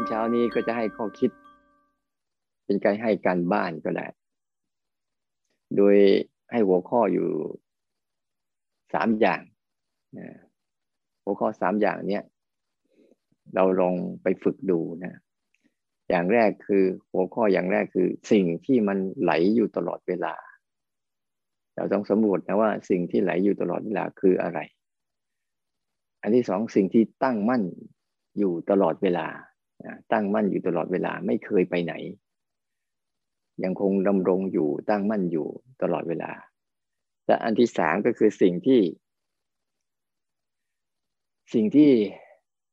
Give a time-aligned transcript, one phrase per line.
[0.00, 1.30] ันเช้านี้ก็จะให้ข้อคิด
[2.64, 4.06] เป็นการให้การบ้านก็ได้
[5.76, 5.96] โดย
[6.50, 7.28] ให้หัวข้ออยู่
[8.94, 9.40] สามอย่าง
[11.24, 12.24] หัวข้อสามอย่างเนี้ย
[13.54, 15.20] เราลองไปฝึกดูนะ
[16.08, 20.34] อย่างแรกคือหัวข้ออย่างแรกคือ สิ่งที่มันไหลอยู่ตลอดเวลา
[21.76, 24.58] เราต้องสำรวจนะว่าสิ่งที่ไหลอยู่ตลอดเวลาคืออะไร
[26.22, 27.62] อันที่สองสิ่งที่ตั้งมั่น
[28.38, 29.26] อยู่ตลอดเวลา
[30.12, 31.94] ตั้งมั่นอยู่ตลอดเวลาไม่เคยไปไหน
[33.64, 35.48] ยังคงดำรงอยู่ตั้งมั่นอยู่
[35.82, 36.30] ตลอดเวลา
[37.26, 38.80] และอันที่สามก็คือสิ่งที่
[41.52, 41.90] สิ่งที่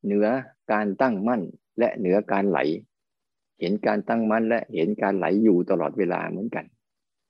[0.06, 0.28] เหนือ
[0.72, 1.42] การตั้งมั่น
[1.80, 2.60] และเหนือการไหล
[3.60, 6.66] เห็นการตั้งมั่นและเห็นการไหลอยู่ตลอดเวลาเหมือนกัน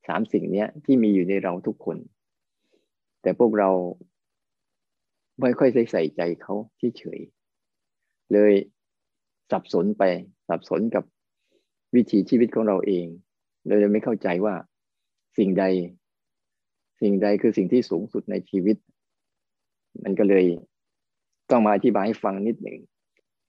[0.07, 1.97] สามสิ่งนี้ที่มีอยู่ในเราทุกคน
[3.21, 3.69] แต่พวกเรา
[5.41, 6.53] ไม่ค่อยใส่ใจเขา
[6.97, 7.19] เฉย
[8.33, 8.53] เลย
[9.51, 10.03] สับสนไป
[10.49, 11.03] สับสนกับ
[11.95, 13.05] วิถีชีวิตของเราเอง
[13.65, 14.55] เราเลยไม่เข้าใจว่า
[15.37, 15.63] สิ่งใด
[17.01, 18.77] สิ่งใดคือสิ่งที่สูงสุดในชีวิต
[20.03, 20.45] มันก็เลย
[21.51, 22.79] ต้องมาอธิบายให้ฟังนิดหนึ่ง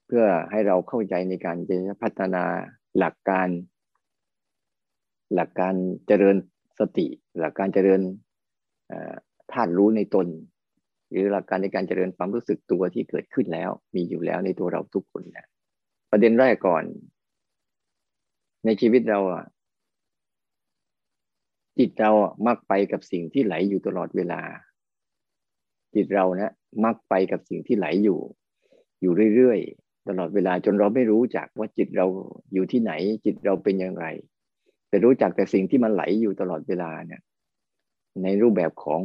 [0.07, 2.45] เพื่อให้เราเข้าใจในการจะพัฒนา
[2.99, 3.49] หลักการ
[5.35, 5.75] หลักการ
[6.07, 6.37] เจริญ
[6.79, 7.07] สติ
[7.41, 8.01] หลักการเจริญ
[9.53, 10.27] ธาตุรู้ในตน
[11.11, 15.47] หรือหลักการในการเจริญความรู้สึกตัวที่เกิดขึ้นแล้ว มีอยู่แล้วในตัวเราทุกคนนะ
[16.11, 16.84] ประเด็นแรกก่อน
[18.64, 19.45] ในชีวิตเราอะ
[21.78, 24.41] จิตเราอะมักไปกับสิ่งที่ไหลอยู่ตลอดเวลา
[25.95, 26.53] จิตเรานะ
[26.84, 28.20] มักไปกับสิ่งที่ไหลอยู่
[29.00, 32.06] อยู่เรื่อยๆตลอดเวลาจนเราไม่รู้จักว่าจิตเรา
[32.53, 32.93] อยู่ที่ไหน
[33.25, 34.06] จิตเราเป็นอย่างไร
[34.89, 37.20] แต่รู้จักแต่สิ่งที่มันไหลอยู่ตลอดเวลาเนี่ย
[38.22, 39.00] ในรูปแบบของ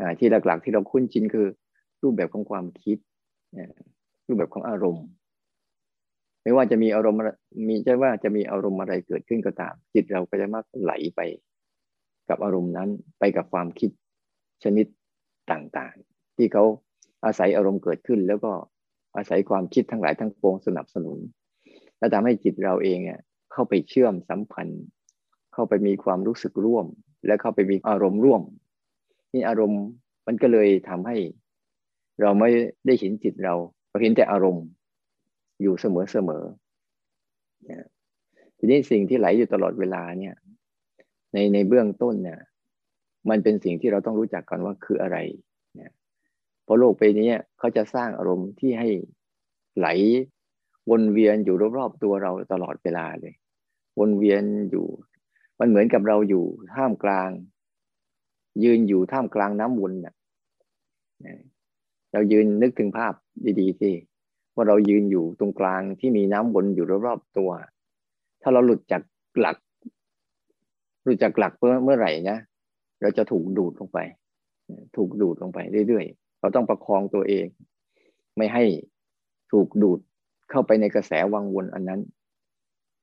[0.00, 1.46] อที่หลักๆ ที่เราคุ้นชินคือ
[2.02, 2.98] รูปแบบของความคิด
[4.26, 5.06] รูปแบบของอารมณ์
[6.42, 7.18] ไม่ว่าจะมีอารมณ์
[7.68, 11.20] มีใช่ว่าจะมีอารมณ์อะไรเกิดขึ้นก็ตาม จิตเราก็จะมักไหลไป
[12.28, 12.88] กับอารมณ์นั้น
[13.18, 13.90] ไปกับความคิด
[14.64, 14.86] ชนิด
[15.52, 16.64] ต่างๆ ที่เขา
[17.24, 18.52] อาศัยอารมณ์เกิดขึ้น แล้วก็
[19.16, 21.18] อาศัยความคิดทั้งหลายทั้งปวงสนับสนุน
[21.98, 23.20] และทำให้จิตเราเองเนี่ย
[23.52, 24.82] เข้าไปเชื่อมสัมพันธ์
[25.54, 26.86] เข้าไปมีความรู้สึกร่วม
[27.26, 28.42] และเข้าไปมีอารมณ์ร่วม
[29.32, 29.82] นี่อารมณ์
[30.26, 31.16] มันก็เลยทำให้
[32.20, 32.50] เราไม่
[32.86, 33.54] ได้เห็นจิตเรา
[33.88, 34.64] เราเห็นแต่อารมณ์
[35.62, 36.44] อยู่เสมอเสมอ
[38.58, 40.34] ทีนี้สิ่งที่ไหลอยู่ตลอดเวลาเนี่ย
[41.32, 42.40] ในในเบื้องต้นเนี่ย
[43.28, 45.16] มันเป็นสิ่งที่เราต้องรู้จักก่อนว่าคืออะไร
[45.76, 45.92] เนี่ย
[46.64, 48.88] เพราะโลกไปนี้เขาจะสร้างอารมณ์ที่ให้
[49.78, 49.88] ไหล
[50.90, 53.34] วนเวียนอยู่รอบๆตัวเราตลอดเวลาเลย
[53.98, 54.86] วนเวียนอยู่
[55.58, 56.44] มันเหมือนกับเราอยู่
[56.74, 57.30] ท่ามกลาง
[58.64, 60.14] ยืนอยู่ท่ามกลางน้ำวนน่ะ
[62.12, 63.14] เรายืนนึกถึงภาพ
[63.60, 63.92] ดีๆที่
[64.54, 67.50] ว่าเรายืนอยู่ตรงกลางที่มีน้ำวนอยู่รอบๆตัว
[68.42, 69.02] ถ้าเราหลุดจาก
[69.40, 69.56] หลัก
[71.04, 72.38] หลุดจากหลักเมื่อเมื่อไหร่นะ
[73.00, 73.98] เราจะถูกดูดลงไป
[74.96, 75.58] ถูกดูดลงไป
[75.88, 77.46] เรื่อยๆ เราต้องประคองตัวเอง
[78.36, 78.64] ไม่ให้
[79.52, 80.00] ถูกดูด
[80.50, 82.00] เข้าไปในกระแสวังวนอันนั้น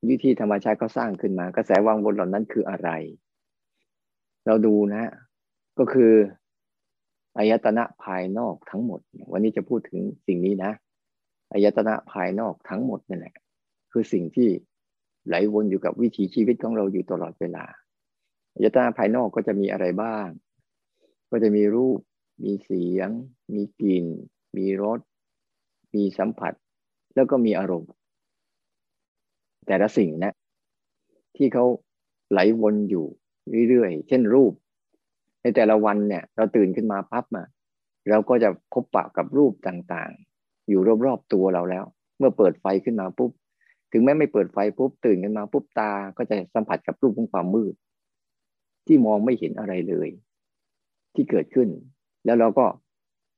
[0.09, 2.89] วิธีธรรมชาติเขาสร้างขึ้นมา กระแสวังวนเหล่านั้นคืออะไร
[4.45, 5.03] เราดูนะ
[5.79, 6.11] ก็คือ
[7.37, 8.99] อายตนะภายนอกทั้งหมด
[9.31, 10.71] วันนี้จะพูดถึงสิ่งนี้นะ
[11.51, 13.35] อายตนะภายนอกทั้งหมดนั่แหละ
[13.91, 14.49] คือสิ่งที่
[15.27, 17.65] ไหลวนอยู่กับวิถีชีวิตของเราอยู่ตลอดเวลา
[18.53, 20.27] อายตนะภายนอกก็จะมีอะไรบ้าง
[21.31, 21.99] ก็จะมีรูป
[22.43, 23.09] มีเสียง
[23.53, 24.05] มีกลิ่น
[24.57, 24.99] มีรส
[25.95, 26.53] มีสัมผัส
[27.15, 27.91] แล้วก็มีอารมณ์
[29.67, 30.33] แต่ละสิ่งนะ
[31.35, 31.65] ที่เขา
[32.31, 33.05] ไหลวนอยู่
[33.69, 34.53] เรื่อยๆ เช่นรูป
[35.41, 37.43] ในแต่ละวันเนี่ย เราตื่นขึ้นมาพับมา
[38.09, 40.11] เราก็จะพบปะกับรูปต่าง
[40.69, 41.85] อยู่รอบๆตัวเราแล้ว
[42.17, 43.31] เมื่อเปิดไฟขึ้นมาปุ๊บ
[43.91, 47.73] ถึงแม้ไม่เปิดไฟปุ๊บตื่นขึ้นมาปุ๊บตาก็จะสัมผัสกับรูปของความมืด
[48.87, 50.09] ที่มองไม่เห็นอะไรเลย
[51.15, 51.69] ที่เกิดขึ้น
[52.25, 52.65] แล้วเราก็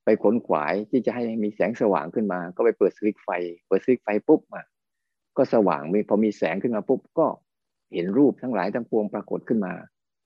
[0.04, 3.28] ไปขนขวายที่จะให้มีแสงสว่างขึ้นมา ก็ไปเปิดสวิตไฟ
[3.68, 4.64] เปิดสวิตไฟปุ๊บอะ
[5.36, 7.26] ก็สว่างมีพอมีแสงขึ้นมาปุ๊บก็
[7.92, 9.72] เห็นรูปทั้งหลายทั้งปวงปรากฏขึ้นมา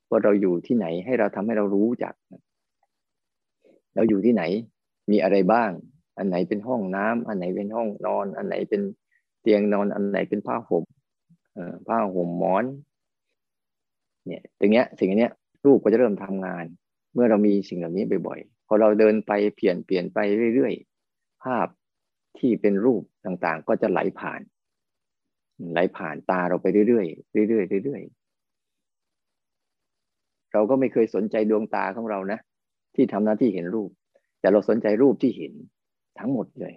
[0.09, 2.15] ว่าเราอยู่ที่ไหนให้เราทำให้เรารู้จัก
[3.95, 4.43] เราอยู่ที่ไหน
[5.11, 5.71] มีอะไรบ้าง
[6.17, 8.83] อันไหนเป็นห้องน้ำอันไหนเป็นห้องนอน อันไหนเป็น
[9.41, 10.85] เตียงนอน อันไหนเป็นผ้าห่ม
[11.89, 12.65] ผ้าห่มหมอน
[14.27, 15.31] เนี่ยตรงเนี้ยสิ่งนี้
[15.65, 16.65] รูปก็จะเริ่มทำงาน
[17.15, 20.19] เมื่อเรามีสิ่งเหล่านี้บ่อยๆ พอเราเดินไปเปลี่ยนเปลี่ยนไป
[20.55, 21.67] เรื่อยๆ ภาพ
[22.39, 24.41] ที่เป็นรูปต่างๆ ก็จะไหลผ่าน
[25.73, 28.25] ไหลผ่านตาเราไปเรื่อยๆ เรื่อยๆ เรื่อยๆ
[30.53, 32.39] เราก็ไม่เคยสนใจดวงตาของเรานะ
[32.95, 33.91] ที่ทำหน้าที่เห็นรูป
[34.41, 35.53] แต่เราสนใจรูปที่เห็น
[36.19, 36.75] ทั้งหมดเลย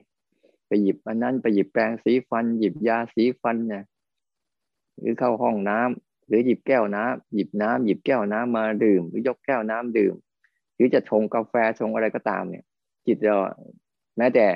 [0.68, 3.84] ไปหยิบอันนั้นไปหยิบแปรงสีฟัน หยิบยาสีฟันเนี่ย
[5.00, 10.16] หรือเข้าห้องน้ำหรือหยิบแก้วน้ำหยิบน้ำหยิบแก้วน้ำมาดื่ม หรือยกแก้วน้ำดื่ม
[10.76, 12.64] หรือจะชงกาแฟชงอะไรก็ตามเนี่ย
[13.08, 13.38] จิตเรา
[14.18, 14.48] แม้แต่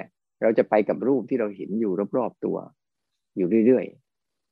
[0.42, 2.58] เราจะไปกับรูปที่เราเห็นอยู่รอบๆตัว
[3.38, 3.86] อยู่เรื่อย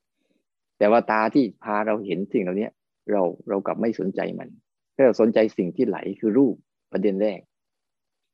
[0.05, 2.69] ๆแต่ว่าตาที่พาเราเห็นสิ่งเหล่านี้
[3.11, 4.49] เราเรากลับไม่สนใจมัน
[4.95, 6.55] ถ้าเราสนใจสิ่งที่ไหลคือรูป
[6.91, 7.39] ประเด็นแรก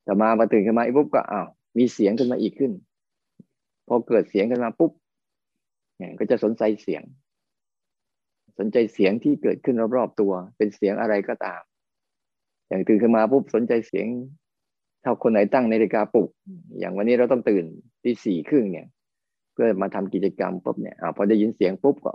[0.03, 2.71] แต่มามาตื่นขึ้นมาปุ๊บก็อ้าว มีเสียงขึ้นมาอีกขึ้น
[3.87, 4.91] พอเกิดเสียงขึ้นมาปุ๊บ
[5.97, 7.03] เนี่ยก็จะสนใจเสียง
[8.59, 11.61] สนใจเสียงที่เกิดขึ้นรอบๆตัว เป็นเสียงอะไรก็ตาม
[12.67, 14.07] อย่างตื่นขึ้นมาปุ๊บสนใจเสียง
[15.03, 16.29] ถ้าคนไหนตั้งนาฬิกาปลุก
[16.79, 17.65] อย่างวันนี้เราต้องตื่น
[18.03, 18.87] ที่สี่ครึ่งเนี่ย
[19.53, 22.13] เพื่อมาทำกิจกรรมปุ๊บเนี่ยอพอได้ยินเสียงปุ๊บก็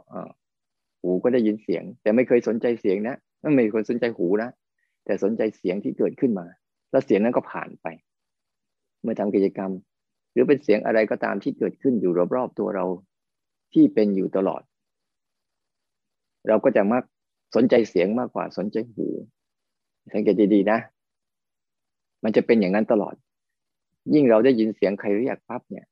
[1.02, 3.16] หูก็ได้ยินเสียง แต่ไม่เคยสนใจเสียงนะ
[3.56, 4.50] ไม่เคยสนใจหูนะ
[5.04, 6.46] แต่สนใจเสียงที่เกิดขึ้นมา
[6.90, 7.86] แล้วเสียงนั้นก็ผ่านไป
[9.02, 9.70] เมื่อทำกิจกรรม
[10.32, 12.86] หรือเป็นเสียงอะไรก็ตามที่เกิดขึ้นอยู่รอบๆตัวเรา
[13.72, 14.62] ที่เป็นอยู่ตลอด
[16.48, 17.02] เราก็จะมัก
[17.54, 19.06] สนใจเสียงมากกว่าสนใจหู
[20.12, 20.78] สังเกตดีๆนะ
[22.24, 23.14] มันจะเป็นอย่างนั้นตลอด
[24.14, 25.86] ยิ่งเราได้ยินเสียงใครเรียกปั๊บเนี่ย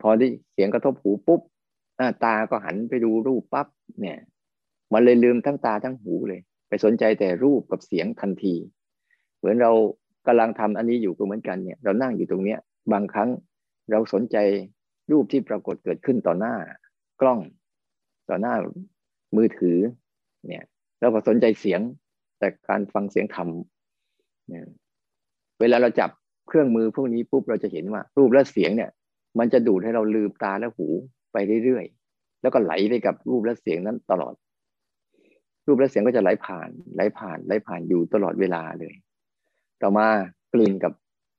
[0.00, 1.40] พอได้เสียงกระทบหูปุ๊บ
[2.24, 3.66] ตาก็หันไปดูรูปปั๊บ
[4.00, 4.18] เนี่ย
[4.92, 8.54] มันเลยลืมทั้งตาทั้งหูเลย ไปสนใจแต่รูปกับเสียงทันที
[9.38, 9.72] เหมือนเรา
[10.26, 12.58] กำลังทำอันนี้อยู่ก็เหมือนกันเนี่ยเรานั่งอยู่ตรงเนี้ย
[12.92, 13.28] บางครั้ง
[13.90, 14.36] เราสนใจ
[15.10, 16.54] รูปที่ปรากฏเกิดขึ้นต่อหน้า
[17.20, 17.40] กล้อง
[18.30, 18.54] ต่อหน้า
[19.36, 19.78] มือถือ
[20.46, 20.64] เนี่ย
[21.00, 21.80] เราก็สนใจเสียง
[22.38, 23.48] แต่การฟังเสียงธรรม
[24.48, 24.64] เนี่ย
[25.60, 26.10] เวลาเราจับ
[26.48, 28.90] เครื่องมือพวกนี้ปุ๊บเราจะเห็นว่า รูปและเสียงเนี่ย
[29.38, 30.86] มันจะดูดให้เราลืมตาและหู
[31.32, 34.34] ไปเรื่อยๆแล้วก็ไหลไปกับรูปและเสียงนั้นตลอด
[35.66, 38.94] รูปและเสียงก็จะไหลผ่านไหลผ่านไหลผ่านอยู่ตลอดเวลาเลย
[39.82, 40.06] ต่อมา
[40.52, 40.92] กลิ่นกับ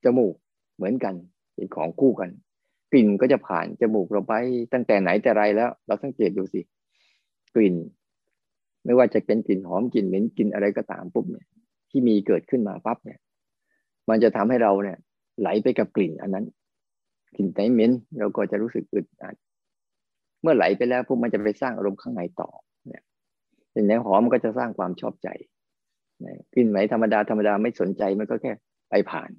[0.03, 0.33] จมูก
[0.75, 1.15] เหมือนกัน
[1.55, 2.29] เป็นของคู่กัน
[2.91, 4.33] กลิ่นก็จะผ่านจมูกเราไป
[4.73, 6.61] ตั้งแต่ไหนแต่ไรแล้ว เราสังเกตดูสิ
[7.55, 7.75] กลิ่น
[8.85, 11.45] ไม่ว่าจะเป็นกลิ่นหอมกลิ่นเหม็นกลิ่นอะไรก็ตามปุ๊บเนี่ย
[11.89, 13.19] ที่มีเกิดขึ้นมาปั๊บเนี่ย
[14.09, 14.97] มันจะทำให้เราเนี่ย
[15.39, 16.45] ไหลไปกับกลิ่นอันนั้น
[17.35, 19.35] กลิ่นไหนเหม็นเราก็จะรู้สึกอึดอัด
[20.41, 22.49] เมื่อไหลไปแล้วพวกมันจะไปสร้างอารมณ์ข้างในต่อ
[23.73, 25.27] กลิ่นหนหอมมันก็จะสร้างความชอบใจ
[26.53, 28.51] กลิ่นไหนธรรมดาธรรมดาไม่สนใจมันก็แค่
[28.89, 29.29] ไปผ่าน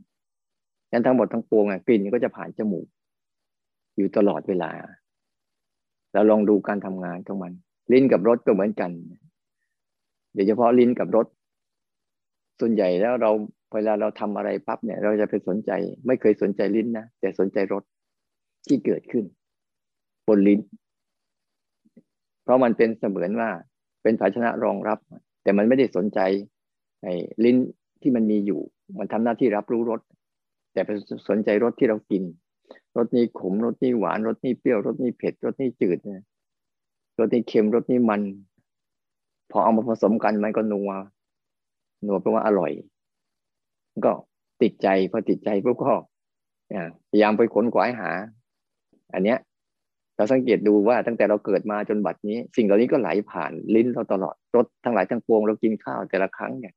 [0.90, 2.86] งั้นทั้งหมดทั้งปวงอะกลิ่นก็จะผ่านจมูก
[3.96, 4.70] อยู่ตลอดเวลา
[6.12, 7.52] เราลองดูการทำงานของมัน
[7.92, 8.90] ลิ้นกับรสก็เหมือนกัน
[10.34, 11.26] โดยเฉพาะลิ้นกับรส
[12.60, 13.30] ส่วนใหญ่แล้วเรา
[13.74, 15.70] เวลาเราทำอะไรปั๊บเนี่ย เราจะไปสนใจ
[16.06, 17.82] ไม่เคยสนใจลิ้นนะแต่สนใจรส
[18.66, 19.24] ที่เกิดขึ้น
[20.28, 20.60] บนลิ้น
[22.42, 23.50] เพราะมันเป็นเสมือนว่า
[24.02, 24.98] เป็นภาชนะรองรับ
[25.42, 26.20] แต่มันไม่ได้สนใจ
[27.02, 27.08] ใน
[27.44, 27.56] ลิ้น
[28.02, 28.60] ที่มันมีอยู่
[28.98, 30.00] มันทำหน้าที่รับรู้รส
[30.72, 30.90] แต่ไป
[31.28, 32.22] สนใจรสที่เรากิน
[32.96, 36.24] รสนี้ขมรสนี้หวานรสนี้เปรี้ยวรสนี้เผ็ดรสนี้จืดนะ
[37.18, 38.20] รสนี้เค็มรสนี้มัน
[39.50, 40.90] พอเอามาผสมกันมันก็นัว
[42.06, 42.72] นัวแปลว่าอร่อย
[44.04, 44.12] ก็
[44.62, 45.92] ติดใจพอติดใจพวกก็
[47.10, 48.10] พยายามไปขนขวายหา
[49.14, 49.38] อันเนี้ย
[50.16, 56.74] เราสังเกตดูว่าตั้งแต่เราเกิดมาจนบัดนี้ สิ่งเหล่านี้ก็ไหลผ่านลิ้นเราตลอดรสทั้งหลายทั้งปวงเรากินข้าวแต่ละครั้งเนี่ย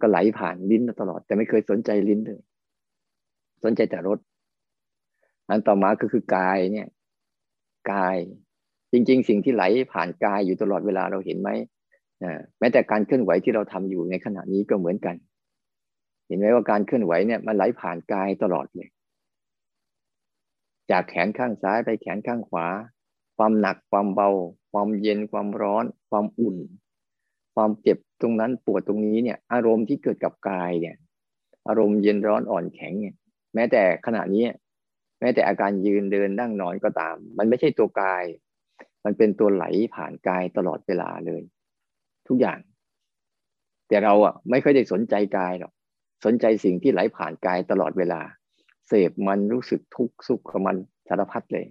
[0.00, 2.40] ก็ไหลผ่านลิ้นเราตลอด แต่ไม่เคยสนใจลิ้นเลย
[3.64, 4.18] สนใจแต่รส
[5.48, 6.88] อันต่อมาก็คือกายเนี่ย
[7.92, 8.16] กาย
[8.92, 11.50] จริง ๆ สิ่งที่ไหลผ่านกายอยู่ตลอดเวลาเราเห็นไหม
[12.58, 15.16] แม้แต่การเคลื่อนไหวที่เราทำอยู่ในขณะนี้ก็เหมือนกัน
[16.26, 18.88] เห็นไหมว่าการเคลื่อนไหวเนี่ยมันไหลผ่านกายตลอดเลย
[20.90, 22.66] จากแขนข้างซ้ายไปแขนข้างขวา
[23.36, 24.30] ความหนักความเบา
[24.72, 26.56] ความเย็นความร้อน ความอุ่น
[27.54, 30.96] ความเจ็บ ตรงนั้นปวดตรงนี้เนี่ย อารมณ์ที่เกิดกับกายเนี่ย
[31.68, 33.14] อารมณ์เย็นร้อนอ่อนแข็งเนี่ย
[33.54, 34.46] แม้แต่ขณะนี้
[35.20, 38.24] แม้แต่อาการยืนเดินนั่งนอนก็ตาม มันไม่ใช่ตัวกาย
[39.04, 39.64] มันเป็นตัวไหล
[39.94, 41.42] ผ่านกายตลอดเวลาเลย
[42.28, 42.58] ทุกอย่าง
[43.88, 45.72] แต่เราอะไม่ค่อยได้สนใจกายหรอก
[46.24, 48.20] สนใจสิ่งที่ไหลผ่านกายตลอดเวลา
[48.88, 50.76] เสพมันรู้สึกทุกข์สุขกับมัน
[51.08, 51.66] สารพัดเลย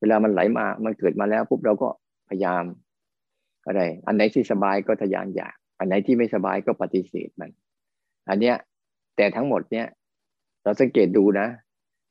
[0.00, 1.88] เวลามันไหลมามันเกิดมาแล้วปุ๊บเราก็
[2.28, 2.64] พยายาม
[3.66, 7.50] อะไร อันไหนที่สบายก็ทยานอยาก อันไหนที่ไม่สบายก็ปฏิเสธมัน
[8.28, 8.56] อันเนี้ย
[9.16, 9.86] แต่ทั้งหมดเนี้ย
[10.62, 11.48] เราสังเกตดูนะ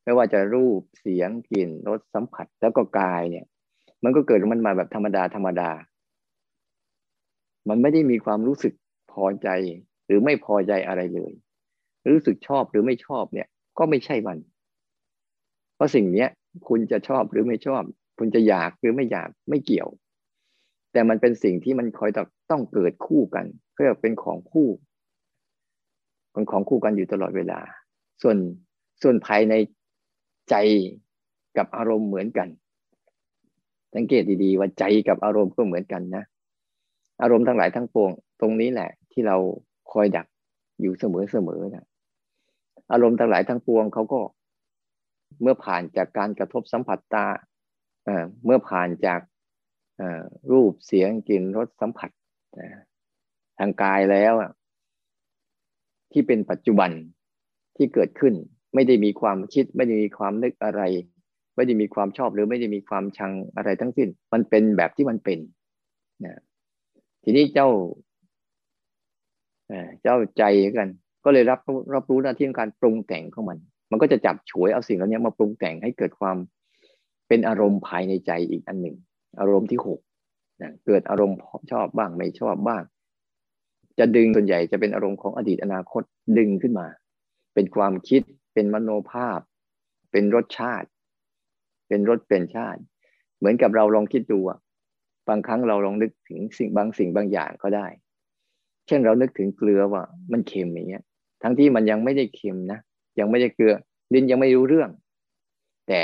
[0.03, 3.45] ไม่ว่าจะรูปเสียงกลิ่นรสสัมผัสแล้วก็กายเนี่ย
[4.03, 5.71] มันก็เกิดมันมาแบบธรรมดาธรรมดา
[7.69, 8.73] มันไม่ได้มีความรู้สึก
[9.11, 9.49] พอใจ
[10.05, 11.33] หรือไม่พอใจอะไรเลย
[12.13, 14.37] รู้สึกชอบหรือไม่ชอบเนี่ย ก็ไม่ใช่มัน
[15.75, 16.29] เพราะสิ่งเนี้ย
[16.67, 17.83] คุณจะชอบหรือไม่ชอบ
[18.17, 19.89] คุณจะอยากหรือไม่อยากไม่เกี่ยว
[20.93, 22.11] แต่มันเป็นสิ่งที่มันคอย
[22.51, 24.69] ต้องเกิดคู่กัน เพื่อเป็นของคู่
[26.31, 27.59] เป็นของคู่กันอยู่ตลอดเวลา
[28.21, 28.37] ส่วน
[29.01, 29.53] ส่วนภายใน
[30.49, 30.55] ใจ
[31.57, 32.47] กับอารมณ์เหมือนกัน
[33.95, 36.23] สังเกตดีๆว่าใจกับอารมณ์ก็เหมือนกันนะ
[37.21, 38.11] อารมณ์ทั้งหลายทั้งปวง
[38.41, 39.37] ตรงนี้แหละ ที่เรา
[39.91, 40.27] คอยดัก
[40.81, 41.85] อยู่เสมอๆนะ
[42.91, 44.19] อารมณ์ทั้งหลายทั้งปวงเขาก็
[45.41, 47.25] เมื่อผ่านจากการกระทบสัมผัสตา
[48.45, 49.21] เมื่อผ่านจาก
[50.51, 52.09] รูปเสียงกลิ่นรสสัมผัส
[53.59, 54.33] ทางกายแล้ว
[56.11, 56.91] ที่เป็นปัจจุบัน
[57.77, 58.33] ที่เกิดขึ้น
[58.75, 60.81] ไม่ได้มีความคิด ไม่ได้มีความนึกอะไร
[61.55, 65.39] ไม่ได้มีความชอบหรือไม่ได้มีความชังอะไรทั้งสิ้น มันเป็นแบบที่มันเป็น
[66.25, 66.41] นะ
[67.23, 67.69] ทีนี้เจ้า
[70.03, 70.43] เจ้าใจ
[70.77, 70.89] กัน
[71.25, 71.59] ก็เลยรับ
[71.95, 73.57] รับรู้หน้าที่การปรุงแต่งของมัน
[73.91, 76.37] มันก็จะจับฉวยเอาสิ่งเหล่านี้มาปรุงแต่งให้เกิดความ
[77.27, 78.95] เป็นอารมณ์ภายในใจอีกอันหนึ่ง
[79.39, 79.99] อารมณ์ที่หก
[80.61, 81.37] นะเกิดอารมณ์
[81.71, 82.83] ชอบบ้างไม่ชอบบ้าง
[83.99, 86.03] จะดึงส่วนใหญ่จะเป็นอารมณ์ของอดีตอนาคต
[86.37, 86.87] ดึงขึ้นมา
[87.53, 88.21] เป็นความคิด
[88.53, 89.39] เป็นมโนภาพ
[90.11, 90.87] เป็นรสชาติ
[91.87, 92.81] เป็นรสเป็นชาติ
[93.37, 94.59] เหมือนกับเราลองคิดดูอะ
[95.27, 97.87] บางครั้งเราลองนึกถึงสิ่งบางสิ่งบางอย่างก็ได้
[98.87, 101.03] เช่นเรานึกถึงเกลือว่า มันเค็มอย่างเงี้ย
[101.43, 102.79] ทั้งที่มันยังไม่ได้เค็มนะ
[103.19, 103.73] ยังไม่ได้เกลือ
[104.13, 104.89] ลิ้นยังไม่รู้เรื่อง
[105.87, 106.01] แต่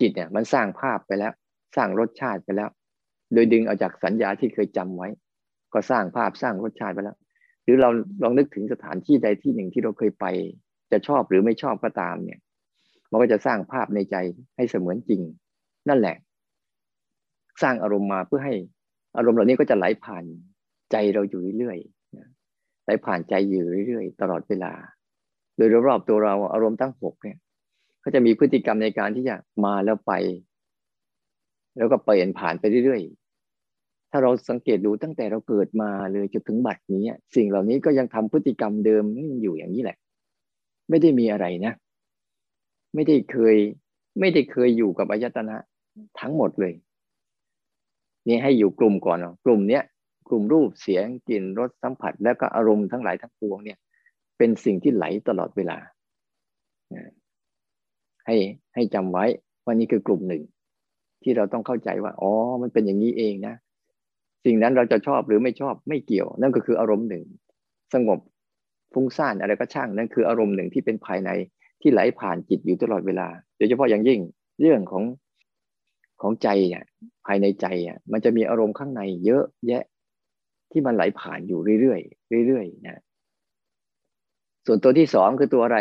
[0.00, 1.32] จิตเนี่ยมันสร้างภาพไปแล้ว
[1.76, 2.70] สร้างรสชาติไปแล้ว
[3.32, 5.08] โดยดึงเอาจากสัญญาที่เคยจำไว้
[5.74, 7.16] ก็สร้างภาพสร้างรสชาติไปแล้ว
[7.64, 7.90] หรือเรา
[8.22, 10.26] ลองนึกถึงสถานที่ใดที่หนึ่งที่เราเคยไป
[10.92, 12.40] จะชอบหรือไม่ชอบก็ตามเนี่ย
[13.10, 14.16] มันก็จะสร้างภาพในใจ
[14.56, 15.20] ให้เสมือนจริง
[15.88, 16.16] นั่นแหละ
[17.62, 18.54] สร้างอารมณ์มาเพื่อให้
[19.16, 20.24] อารมณ์เหล่านี้ก็จะไหลผ่าน
[20.92, 24.72] ใจเราอยู่เรื่อยๆไหลผ่านใจอยู่เรื่อยๆ ตลอดเวลา
[25.56, 27.38] โดยรอบๆตัวเราอารมณ์ทั้งหกเนี่ย
[28.04, 30.12] ก็จะมีพฤติกรรมในการที่จะมาแล้วไป
[31.76, 33.02] แล้วก็เปลี่ยนผ่านไปเรื่อย
[34.14, 39.04] ถ้าเราสังเกตดูตั้งแต่เราเกิดมาเลยจนถึงบัดนี้ สิ่งเหล่านี้ก็ยังทำพฤติกรรมเดิม
[39.42, 39.96] อยู่อย่างนี้แหละ
[40.90, 41.72] ไม่ได้มีอะไรนะ
[42.94, 43.56] ไม่ได้เคย
[44.20, 45.56] ไม่ได้เคยอยู่กับอายตนะ
[46.20, 46.72] ทั้งหมดเลย
[48.28, 49.82] นี่ให้อยู่กลุ่มก่อนเนาะกลุ่มเนี้ย
[50.28, 53.78] กลุ่มรูปเสียงกลิ่นรสสัมผัส แล้วก็อารมณ์ทั้งหลายทั้งปวงเนี่ย
[54.38, 55.78] เป็นสิ่งที่ไหลตลอดเวลา
[58.26, 58.36] ให้
[58.74, 59.24] ให้จำไว้
[59.64, 60.42] ว่านี่คือกลุ่มหนึ่ง
[61.22, 63.54] ที่เราต้องเข้าใจว่าอ๋อมันเป็นอย่างนี้เองนะ
[64.44, 67.24] สิ่งนั้นเราจะชอบหรือไม่ชอบไม่เกี่ยว นั่นก็คืออารมณ์หนึ่ง
[67.94, 68.20] สงบ
[68.94, 71.30] ฟุ้งซ่านอะไรก็ช่าง นั่นคืออารมณ์หนึ่งที่เป็นภายใน
[71.80, 74.20] ที่ไหลผ่านจิตอยู่ตลอดเวลาโดยเฉพาะอย่างยิ่ง
[74.60, 75.04] เรื่องของ
[76.22, 76.84] ของใจเนี่ย
[77.26, 79.84] ภายในใจอะมันจะมีอารมณ์ข้างในเยอะแยะ
[80.70, 81.96] ที่มันไหลผ่านอยู่เรื่อ
[82.42, 83.02] ยๆเรื่อยๆนะ
[84.66, 85.78] ส่วนตัวที่สองคือตัวอะไร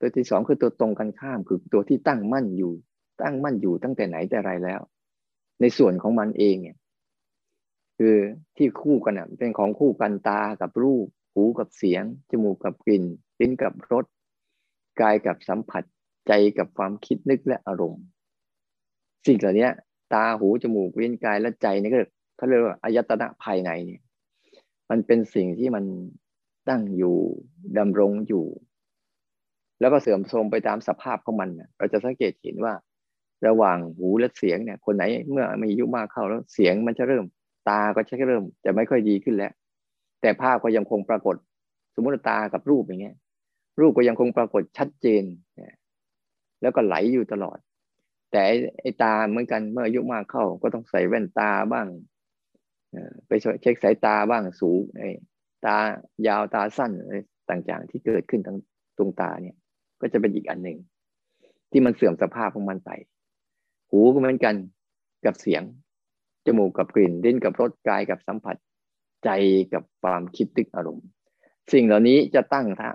[0.00, 2.72] ตัวที่สองคือตัวตรงกันข้ามคือตัวที่ตั้งมั่นอยู่
[3.22, 4.80] ตั้งมั่นอยู่ตั้งแต่ไหนแต่ไรแล้ว
[5.60, 6.76] ในส่วนของมันเองเนี่ย
[7.98, 8.16] คือ
[8.56, 13.04] ที่คู่กันอะเป็นของคู่กันตากับรูป หูกับเสียง จมูกกับกลิ่น
[13.40, 14.04] ลิ้นกับรส
[15.00, 15.82] กายกับสัมผัส
[16.28, 18.04] ใจกับความคิดนึกและอารมณ์
[19.26, 19.68] สิ่งเหล่านี้
[20.14, 22.00] ตา หู จมูกเวียนกายและใจนี่ก็
[22.36, 24.02] เขาเรียกว่าอายตนะภายในเนี่ย
[24.90, 25.84] มันเป็นสิ่งที่มัน
[26.68, 27.16] ตั้งอยู่
[27.78, 28.46] ดำรงอยู่
[29.80, 32.74] แล้วก็เสื่อมโทรมไปตามสภาพของมัน เราจะสังเกตเห็นว่า
[33.46, 37.24] ระหว่างหูและเสียงเนี่ย คนไหนเมื่อมีอายุมากเข้าแล้วเสียงมันจะเริ่ม
[37.68, 39.52] ตาก็จะเริ่มจะไม่ค่อยดีขึ้นแล้ว
[40.20, 41.36] แต่ภาพก็ยังคงปรากฏ
[41.94, 43.16] สมมติตากับรูปอย่างเงี้ย
[43.80, 45.24] รูปก็ยังคงปรากฏชัดเจน
[46.62, 47.58] แล้วก็ไหลอยู่ตลอด
[48.32, 48.42] แต่
[48.80, 51.86] ไอ้ตาเหมือนกันเมื่ออายุมากเข้าก็ต้องใส่แว่นตาบ้าง
[53.26, 53.30] ไป
[53.62, 55.08] เช็คสายตาบ้างสูงไอ้
[55.64, 55.76] ตา
[56.26, 56.92] ยาวตาสั้น
[57.50, 58.58] ต่างๆ ที่เกิดขึ้นทาง
[58.98, 59.56] ตรงตาเนี่ย
[60.00, 60.78] ก็จะเป็นอีกอันหนึ่ง
[61.70, 62.90] ที่มันเสื่อมสภาพของมันไป
[63.90, 64.54] หูก็เหมือนกัน
[65.26, 65.62] กับเสียง
[66.46, 68.56] จมูกกับกลิ่นดิ้นกับรสกายกับสัมผัส
[69.24, 69.30] ใจ
[69.72, 71.06] กับความคิดตึกอารมณ์
[71.72, 72.90] สิ่งเหล่านี้จะตั้งท่า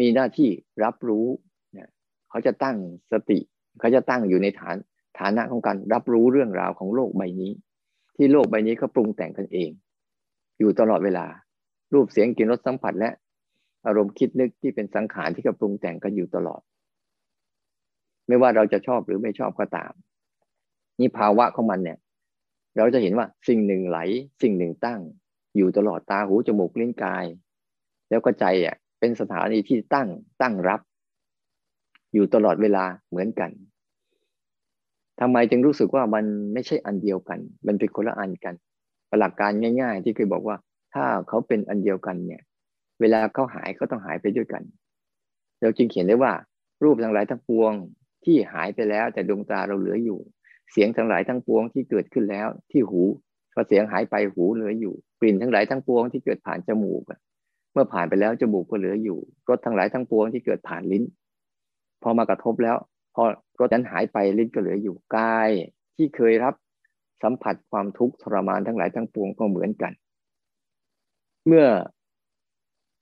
[0.00, 0.50] มีหน้าที่
[0.84, 1.26] รับรู้
[1.72, 1.88] เนี่ย
[2.30, 2.76] เขาจะตั้ง
[3.12, 3.38] สติ
[3.80, 4.76] เขาจะตั้งอยู่ในฐาน
[5.18, 7.52] ฐานะของการรับรู้เรื่องราวของโลกใบนี้
[8.16, 9.70] ที่โลกใบนี้เขาปรุงแต่งกันเอง
[10.58, 11.26] อยู่ตลอดเวลา
[11.94, 13.10] รูปเสียงกลิ่นรสสัมผัสและ
[13.86, 16.60] อารมณ์คิดนึกที่เป็นสังขารที่เขาปรุงแต่งกันอยู่ตลอด
[18.26, 19.92] ไม่ว่าเราจะชอบหรือไม่ชอบก็ตาม
[20.98, 21.98] นี่ภาวะของมันเนี่ย
[22.76, 23.98] เราจะเห็นว่าสิ่งหนึ่งไหล
[24.42, 25.00] สิ่งหนึ่งตั้ง
[25.56, 27.24] อยู่ตลอดตาหูจมูกลิ้นกาย
[28.10, 30.08] แล้วก็ใจอะเป็นสถานีที่ตั้ง
[30.42, 30.80] ตั้งรับ
[32.14, 33.50] อยู่ตลอดเวลาเหมือนกัน
[35.20, 38.54] ทำไมจึงรู้สึกว่ามันไม่ใช่อันเดียวกัน มันเป็นคนละอันกัน
[39.20, 40.56] หลักการง่าย ๆ ที่เคยบอกว่า
[40.94, 42.42] ถ้าเขาเป็นอันเดียวกันเนี่ย
[43.00, 44.62] เวลาเขาหายเขาต้องหายไปด้วยกัน
[45.60, 46.32] เราจึงเขียนได้ว่า
[46.82, 47.72] รูปทั้งหลายทั้งปวง
[48.24, 50.20] ที่หายไปแล้วแต่ดวงตาเราเหลืออยู่
[50.72, 53.02] เสียงทั้งหลายทั้งปวงที่เกิดขึ้นแล้วที่หู
[53.54, 57.02] พอเสียงหายไปหูเหลืออยู่กลิ่นทั้งหลายทั้งปวงที่เกิดผ่านจมูก
[57.72, 61.04] เมื่อผ่านไปแล้วจมูกก็เหลืออยู่รสทั้งหลายทั้งปวงที่เกิดผ่านลิ้น
[62.02, 62.76] พอมากระทบแล้ว
[63.14, 63.22] พอ
[63.60, 65.50] รสนั้นหายไปลิ้นก็เหลืออยู่กาย
[65.96, 66.54] ที่เคยรับ
[67.22, 69.92] สัมผัสความทุกข์ทรมานทั้งหลายทั้งปวงก็เหมือนกัน
[71.46, 71.66] เมื่อ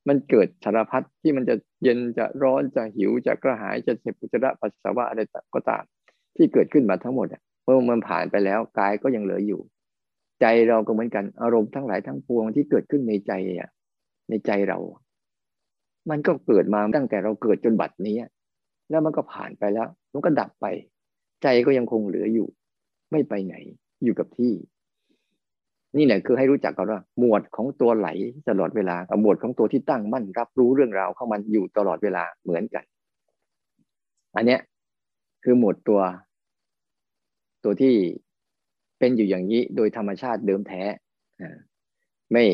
[0.09, 5.21] มันเกิดสารพัดที่มันจะเย็นจะร้อนจะหิวจะกระหายจะเจ็บปุจจระปัสสาวะอะไร
[5.55, 5.83] ก็ตาม
[6.37, 7.27] ที่เกิดขึ้นมาทั้งหมด
[7.71, 9.61] มื่อมันผ่านไปแล้วกายก็ยังเหลืออยู่
[10.41, 13.71] ใจเราก็เหมือนกันอารมณ์ทั้งหลายทั้งปวงที่เกิดขึ้นในใจอะ
[14.31, 14.79] ในใจเรา
[16.11, 18.17] มันก็เกิดมาตั้งแต่เราเกิดจนบัดนี้
[18.91, 20.67] แล้วมันก็ผ่านไปแล้ว มันก็ดับไป
[21.43, 22.49] ใจก็ยังคงเหลืออยู่
[23.11, 23.55] ไม่ไปไหน
[24.05, 24.53] อยู่กับที่
[25.97, 28.09] นี่แหละคือให้รู้จักกันว่า หมวดของตัวไหล
[28.49, 32.85] ตลอดเวลากับหมวดของตัวที่ตั้งมั่นรับรู้เรื่องราวเข้ามันอยู่ตลอดเวลาเหมือนกัน
[34.37, 34.61] อันเนี้ย
[35.45, 36.01] คือหมวดตัว
[37.65, 37.95] ตัวที่
[38.99, 40.83] เป็นอยู่อย่างนี้โดยธรรมชาติเดิมแท้
[42.33, 42.45] ไม่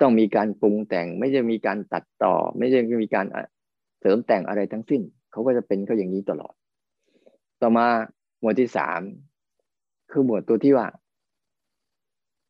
[0.00, 3.26] ต้องมีการปรุงแต่ง ไม่จะมีการตัดต่อ ไม่จะมีการ
[4.00, 6.54] เสริมแต่งอะไรทั้งสิ้น เขาก็จะเป็นเขาอย่างนี้ตลอด
[7.60, 7.86] ต่อมา
[8.40, 9.00] หมวดที่สาม
[10.10, 10.86] คือหมวดตัวที่ว่า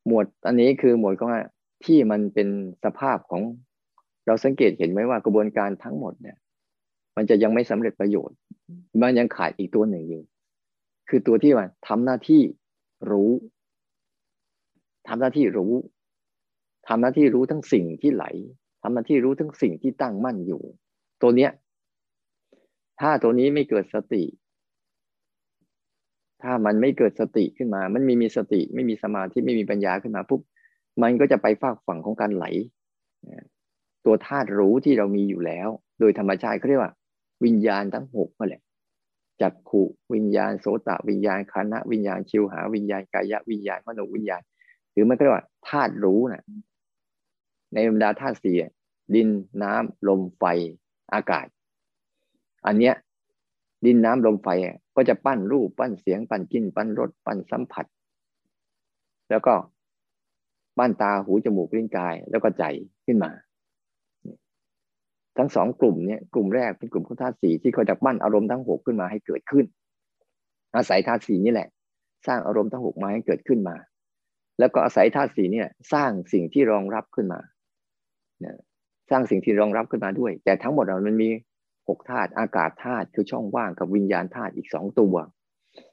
[0.07, 1.31] หมวดอันนี้คือหมวดของ
[1.85, 2.47] ที่มันเป็น
[2.83, 3.41] สภาพของ
[4.25, 6.37] เราสังเกตเห็นไหมว่ากระบวนการทั้งหมดเนี่ย
[7.17, 8.37] มันจะยังไม่สำเร็จประโยชน์
[9.01, 10.23] มันยังขาดอีกตัวหนึ่งอยู่
[11.09, 12.41] คือตัวที่ว่าทำหน้าที่
[13.11, 13.31] รู้
[15.07, 15.73] ทำหน้าที่รู้
[16.87, 18.25] ทำหน้าที่รู้ทั้งสิ่งที่ไหล
[18.81, 20.61] ทำหน้าที่รู้ทั้งสิ่งที่ตั้งมั่นอยู่
[21.21, 21.51] ตัวเนี้ย
[22.99, 24.23] ถ้าตัวนี้ไม่เกิดสติ
[26.43, 30.41] ถ้ามันไม่เกิดสติขึ้นมา มันมีมีสติ ไม่มีสมาธิไม่มีปัญญาขึ้นมาปุ๊บ
[31.01, 32.45] มันก็จะไปฝากฝั่งของการไหล
[34.05, 36.93] ตัวธาตุรู้ที่เรามีอยู่แล้ว โดยธรรมชาติเขาเรียกว่า
[37.43, 38.61] วิญญาณทั้งหกนั่นแหละ
[39.41, 44.41] จักขุวิญญาณโสตวิญญาณคานะวิญญาณชิวหาวิญญาณกายวิญญาณมโนวิญญาณ
[44.91, 46.43] หรือมันก็เรียกว่าธาตุรู้นะ
[47.73, 48.55] ในบรรดาธาตุสี่
[49.15, 49.27] ดิน
[49.63, 50.43] น้ำลมไฟ
[51.13, 51.47] อากาศ
[52.67, 52.95] อันเนี้ย
[53.85, 54.47] ดินน้ำลมไฟ
[54.95, 57.85] ก็จะปั้นรูปปั้นเสียงปั้นกลิ่นปั้นรสปั้นสัมผัส
[59.29, 59.53] แล้วก็
[60.77, 62.63] ปั้นตาหูจมูกลิ้นกายแล้วก็ใจ
[63.05, 63.31] ขึ้นมา
[65.37, 69.65] ทั้งสองกลุ่มเนี่ยกลุ่มแรกเป็นกลุ่มของธาตุสีที่เขาจะปั้นอารมณ์ทั้งหกขึ้นมาให้เกิดขึ้น
[70.75, 71.67] อาศัยธาตุสีนี่แหละ
[72.27, 73.75] สร้างอารมณ์ทั้งหกมาให้เกิดขึ้นมา
[74.59, 77.39] แล้วก็อาศัยธาตุสีเนี่ยสร้างสิ่งที่รองรับขึ้นมา
[79.09, 81.29] สร้างสิ่งที่รองรับขึ้นมาด้วย แต่ทั้งหมดมันมี
[81.89, 85.15] หกธาตุอากาศธาตุคือช่องว่างกับวิญญาณธาตุอีกสองตัว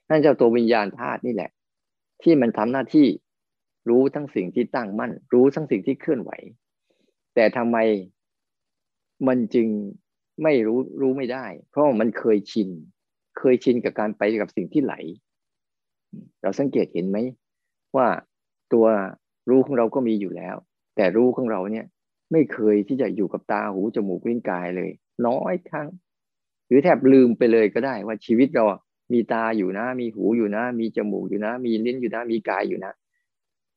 [0.09, 1.51] นั่นเจ้าตัววิญญาณธาตุนี่แหละ
[2.23, 3.07] ที่มันทำหน้าที่
[3.89, 6.31] รู้ทั้งสิ่งที่ตั้งมั่น รู้ทั้งสิ่งที่เคลื่อนไหว
[7.35, 7.77] แต่ทำไม
[9.29, 9.69] มันจึง
[10.43, 12.69] ไม่รู้รู้ไม่ได้ เพราะมันเคยชิน
[13.39, 14.95] เคยชินกับการไปกับสิ่งที่ไหล
[16.43, 17.19] เราสังเกตเห็นไหม
[17.97, 18.09] ว่า
[18.73, 18.87] ตัว
[19.51, 20.57] รู้ของเราก็มีอยู่แล้ว
[20.97, 21.87] แต่รู้ของเราเนี่ย
[22.33, 24.91] ไม่เคยที่จะอยู่กับตาหูจมูกลิ้นกายเลย
[25.27, 25.89] น้อยครั้ง
[26.67, 28.65] หรือแทบลืมไปเลยก็ได้ว่าชีวิตเรา
[29.13, 32.93] มีตาอยู่นะ มีหูอยู่นะ มีจมูกอยู่นะ มีลิ้นอยู่นะ มีกายอยู่นะ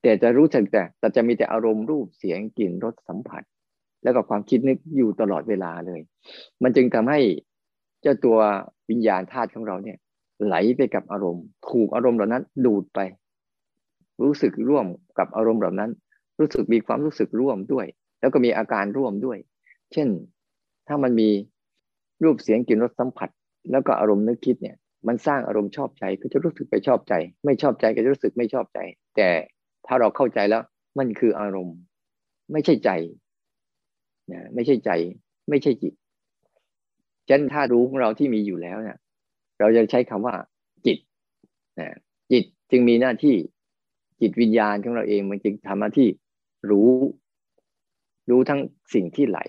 [0.01, 3.43] แต่จะรู้สึกแต่แต่จะมีแต่อารมณ์รูปเสียงกลิ่นรสสัมผัส
[4.03, 6.01] แล้วก็ความคิดนึกอยู่ตลอดเวลาเลย
[6.63, 7.19] มันจึงทำให้
[8.01, 8.37] เจ้าตัว
[8.89, 9.97] วิญญาณธาตุของเราเนี่ย
[10.45, 12.99] ไหลไปกับอารมณ์ ถูกอารมณ์เหล่านั้นดูดไป
[14.23, 14.85] รู้สึกร่วม
[15.17, 15.91] กับอารมณ์เหล่านั้น
[16.39, 17.85] รู้สึกมีความรู้สึกร่วมด้วย
[18.19, 19.37] แล้วก็มีอาการร่วมด้วย
[19.93, 20.07] เช่น
[20.87, 21.29] ถ้ามันมี
[22.23, 23.29] รูปเสียงกลิ่นรสสัมผัส
[23.71, 27.13] แล้วก็อารมณ์นึกคิดเนี่ย มันสร้างอารมณ์ชอบใจก็จะรู้สึกไปชอบใจ
[27.45, 28.79] ไม่ชอบใจก็จะรู้สึกไม่ชอบใจ
[29.15, 29.29] แต่
[29.85, 30.63] ถ้าเราเข้าใจแล้ว
[30.97, 31.77] มันคืออารมณ์
[32.51, 32.89] ไม่ใช่ใจ
[34.31, 34.89] นะไม่ใช่ใจ
[35.49, 35.93] ไม่ใช่จิต
[37.27, 38.97] ฉะนั้นถ้ารู้ของเราที่มีอยู่แล้วเนี่ย
[39.59, 40.35] เราจะใช้คำว่า
[40.85, 40.97] จิต
[41.79, 41.89] นะ
[42.31, 43.35] จิตจึงมีหน้าที่
[44.21, 46.09] จิตวิญญาณของเราเองมันจึงทำหน้าที่
[46.69, 46.89] รู้
[48.29, 48.61] รู้ทั้ง
[48.93, 49.39] สิ่งที่ไหล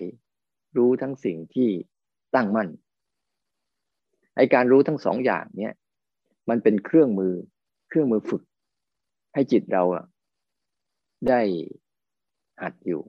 [0.77, 1.69] รู้ทั้งสิ่งที่
[2.35, 2.69] ตั้งมั่น
[4.35, 5.75] ไอการรู้ทั้งสองอย่างเนี้ย
[6.49, 7.33] มันเป็นเครื่องมือ
[7.87, 8.43] เครื่องมือฝึก
[9.33, 10.05] ให้จิตเราอะ
[11.29, 11.41] ได้
[12.61, 13.01] หัดอยู่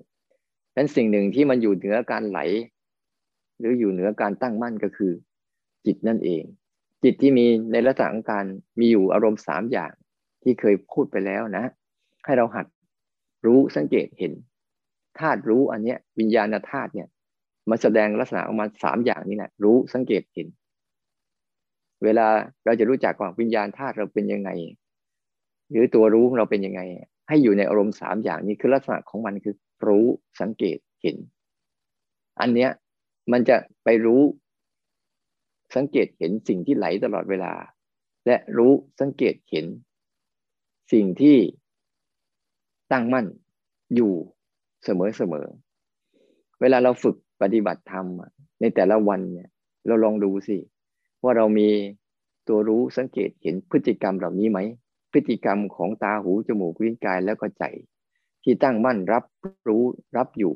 [0.77, 2.39] นั้นสิ่งหนึ่งที่มันอยู่เหนือการไหล
[3.59, 5.13] หรืออยู่เหนือการตั้งมั่นก็คือ
[5.87, 6.43] จิตนั่นเอง
[7.05, 8.45] จิตที่มีในลักษณะของการ
[8.79, 9.93] มีอยู่อารมณ์สามอย่าง
[10.43, 11.65] ที่เคยพูดไปแล้วนะ
[12.25, 12.67] ให้เราหัด
[13.47, 14.33] รู้สังเกตเห็น
[15.19, 17.09] ธาตุรู้อันเนี้ย วิญญาณธาตุเนี่ย
[17.71, 20.49] มันแสดงลักษณะออกมาสามอย่างนี้แหละรู้สังเกตเห็น
[22.05, 22.27] เวลา
[22.65, 24.51] เราจะรู้จักว่าวิญญาณธาตุเราเป็นยังไง
[25.71, 26.81] หรือตัวรู้ของเราเป็นยังไง
[27.29, 29.55] ให้อยู่ในอารมณ์สามอย่างนี้คือลักษณะของมันคือ
[29.87, 30.07] รู้
[30.41, 31.17] สังเกตเห็น
[32.41, 32.71] อันเนี้ย
[33.33, 34.23] มันจะไปรู้
[35.77, 37.53] สังเกตเห็นสิ่งที่ไหลตลอดเวลา
[38.27, 39.67] และรู้สังเกตเห็น
[40.93, 41.39] สิ่งที่
[42.93, 43.27] ตั้งมั่น
[43.95, 44.13] อยู่
[44.85, 45.47] เสมอเสมอ
[46.61, 48.07] เวลาเราฝึกปฏิบัติธรรม
[48.61, 49.49] ในแต่ละวันเนี่ย
[49.87, 50.57] เราลองดูสิ
[51.23, 51.69] ว่าเรามี
[52.49, 54.59] ตัวรู้สังเกตเห็นพฤติกรรมเหล่านี้ไหม
[55.13, 57.65] พฤติกรรมของตาหูจมูกลิ้นกายแล้วก็ใจ
[58.45, 59.25] ที่ตั้งมั่นรับ
[59.69, 59.83] รู้
[60.17, 60.55] รับอยู่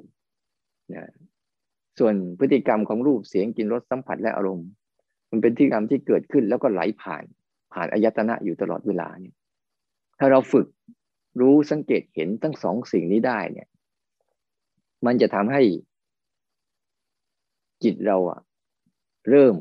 [0.94, 1.12] นะ
[1.98, 4.68] ส่วนพฤติกรรมของรูปเสียงกลิ่นรสสัมผัสและอารมณ์
[5.30, 7.24] มันเป็นพฤติกรรมที่เกิดขึ้นแล้วก็ไหลผ่าน
[7.72, 9.36] ผ่านอายตนะอยู่ตลอดเวลาเนี่ย
[10.18, 10.66] ถ้าเราฝึก
[11.40, 13.68] รู้สังเกตเห็นทั้งสองสิ่งนี้ได้เนี่ย
[15.06, 15.62] มันจะทำให้
[17.84, 18.40] จิตเราอะ
[19.30, 19.56] เริ่ม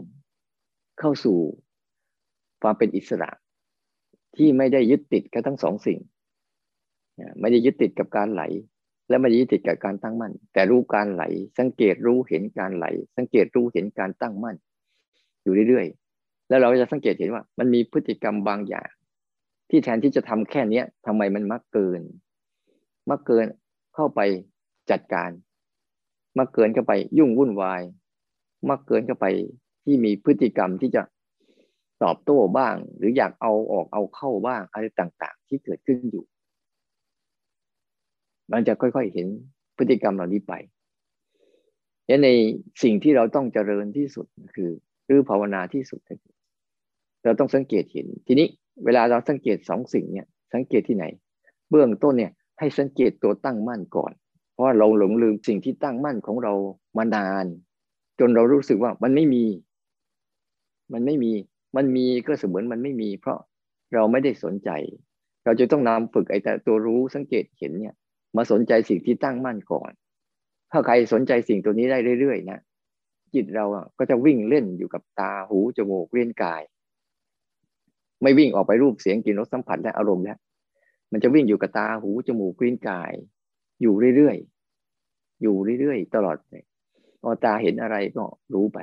[1.00, 1.38] เข้าสู่
[2.62, 3.30] ความเป็นอิสระ
[4.36, 6.00] ที่ไม่ได้ยึดติดกับทั้งสองสิ่ง
[7.40, 8.44] ไม่ได้ยึดติดกับการไหล
[9.10, 11.24] และไม่ได้ยึดติดกับการตั้งมั่น แต่รู้การไหล
[11.60, 12.86] สังเกตรู้เห็นการไหล
[13.18, 14.56] สังเกตรู้เห็นการตั้งมั่น
[15.44, 18.88] อยู่เรื่อยๆ แล้วเราจะสังเกตเห็นว่า มันมีพฤติกรรมบางอย่าง
[19.70, 22.02] ที่แทนที่จะทำแค่เนี้ยทำไมมันมักเกิน
[23.10, 23.46] มักเกิน
[23.96, 24.20] เข้าไป
[24.92, 25.30] จัดการ
[26.38, 27.82] มักเกินเข้าไปยุ่งวุ่นวาย
[28.70, 29.26] มักเกินเข้าไป
[29.86, 31.02] ที่มีพฤติกรรมที่จะ
[32.04, 36.24] ตอบโต้บ้าง หรืออยากเอาออกเอาเข้าบ้างอะไรต่างๆ ที่เกิดขึ้นอยู่
[38.52, 39.28] มันจะค่อยๆเห็น
[39.78, 40.54] พฤติกรรมเหล่านี้ไป
[42.08, 42.30] และใน
[42.84, 44.26] สิ่งที่เราต้องเจริญที่สุด
[44.56, 44.70] คือ
[45.06, 46.00] หรือภาวนาที่สุด
[47.24, 48.48] เราต้องสังเกตเห็น ทีนี้
[48.86, 51.06] เวลาเราสังเกตสองสิ่งเนี่ย สังเกตที่ไหน
[51.70, 54.12] เบื้องต้นเนี่ย ให้สังเกตตัวตั้งมั่นก่อน
[54.54, 56.54] เพราะเราหลงลืมสิ่งที่ตั้งมั่นของเรา
[56.98, 57.46] มานาน
[58.20, 59.46] จนเรารู้สึกว่ามันไม่มี
[60.94, 61.32] มันไม่มี
[61.76, 63.40] มันมีก็เสมือนมันไม่มี เพราะ
[63.94, 64.70] เราไม่ได้สนใจ
[65.46, 67.96] เราจะต้องนำฝึกไอ้แต่ตัวรู้สังเกตเห็นเนี่ย
[68.38, 69.92] มาสนใจสิ่งที่ตั้งมั่นก่อน
[70.72, 72.60] ถ้าใครสนใจสิ่งตัวนี้ได้เรื่อยๆนะ
[73.34, 73.66] จิตเรา
[74.00, 76.62] ก็จะวิ่งเล่นอยู่กับตาหูจมูกเลี้ยงกาย
[78.22, 80.38] ไม่วิ่งออกไปรูปเสียงกลิ่นรสสัมผัสและอารมณ์แล้ว
[81.12, 83.14] มันจะวิ่งอยู่กับตาหูจมูกเลี้ยงกาย
[83.82, 86.64] อยู่เรื่อยๆอยู่เรื่อยๆตลอดเลย
[87.22, 88.80] พอตาเห็นอะไรก็รู้ไป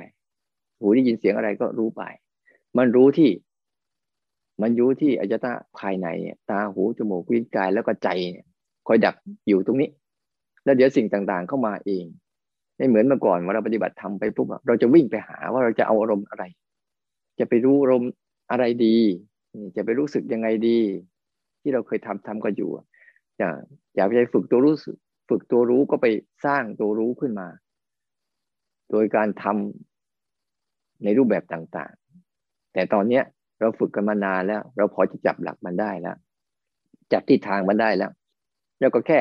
[0.79, 2.03] หูได้ยินเสียงอะไรก็รู้ไป
[2.77, 3.31] มันรู้ที่
[4.61, 6.07] มันรู้ที่อายตนะภายใน
[6.49, 8.47] ตาหูจมูกลิ้นกายแล้วก็ใจเนี่ย
[8.87, 9.15] คอยดัก
[9.47, 9.89] อยู่ตรงนี้
[10.63, 12.05] แล้วเดี๋ยวสิ่งต่างๆเข้ามาเอง
[12.77, 16.43] ไม่เหมือนเมื่อก่อนเมื่อเราปฏิบัติทำไปปุ๊บเราจะวิ่งไปหาว่าเราจะเอาอารมณ์อะไร
[17.39, 18.11] จะไปรู้อารมณ์
[18.51, 18.97] อะไรดี
[19.75, 20.79] จะไปรู้สึกยังไงดี
[21.61, 22.69] ที่เราเคยทำทำก็อยู่
[23.37, 23.49] อย่า
[23.95, 24.95] อย่าไปฝึกตัวรู้สึก
[25.29, 26.07] ฝึกตัวรู้ก็ไป
[26.45, 27.47] สร้างตัวรู้ขึ้นมา
[28.91, 33.23] โดยการทำในรูปแบบต่างๆ แต่ตอนเนี้ย
[33.59, 36.17] เราฝึกกันมานานแล้ว เราพอจะจับหลักมันได้แล้ว
[37.11, 38.11] จับทิศทางมันได้แล้ว
[38.81, 39.19] แล้วก็แค่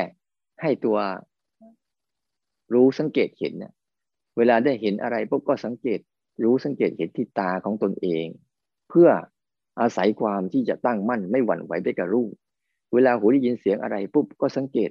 [0.62, 0.98] ให้ตัว
[2.74, 3.72] รู้สังเกตเห็นเนี่ย
[4.36, 6.00] เวลาได้เห็นอะไรปุ๊บก็สังเกต
[6.44, 8.26] รู้สังเกตเห็นที่ตาของตนเอง
[8.90, 9.08] เพื่อ
[9.80, 12.32] อาศัยความที่จะตั้งมั่นไม่หวั่นไหวไปกับรูป
[12.94, 14.90] เวลาหูได้ยินเสียงอะไรปุ๊บก็สังเกต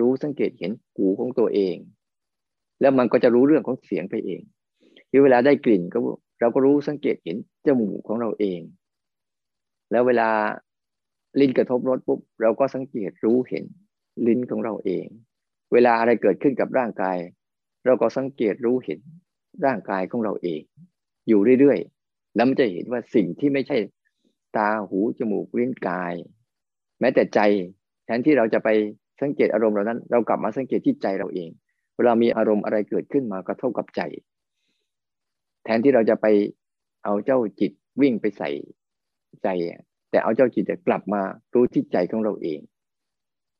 [0.00, 1.76] รู้สังเกตเห็นหูของตัวเอง
[2.80, 4.40] แล้วมันก็จะรู้เรื่องของเสียงไปเอง
[5.10, 5.98] ที่เวลาได้กลิ่นก็
[6.40, 8.60] เราก็รู้สังเกตเห็นจมูกของเราเอง
[9.90, 10.28] แล้วเวลา
[11.40, 13.64] ลิ้นกระทบรสปุ๊บเราก็สังเกตรู้เห็น
[14.26, 15.06] ลิ้นของเราเอง
[15.72, 17.18] เวลาอะไรเกิดขึ้นกับร่างกาย
[17.86, 19.00] เราก็สังเกตรู้เห็น
[19.64, 20.60] ร่างกายของเราเอง
[21.28, 23.78] อยู่เรื่อยๆแล้วมันจะเห็นว่าสิ่งที่ไม่ใช่
[24.56, 26.14] ตาหูจมูกลิ้นกาย
[27.00, 27.40] แม้แต่ใจ
[28.04, 28.68] แทนที่เราจะไป
[29.20, 31.48] สังเกตอารมณ์เหล่านั้น เรากลับมาสังเกตที่ใจเราเอง
[31.96, 34.00] เวลามีอารมณ์อะไรเกิดขึ้นมากระทบกับใจ
[35.64, 36.26] แทนที่เราจะไป
[37.04, 38.50] เอาเจ้าจิตวิ่งไปใส่
[39.42, 39.48] ใจ
[40.10, 41.22] แต่เอาเจ้าจิตกลับมา
[41.54, 42.60] รู้ที่ใจของเราเอง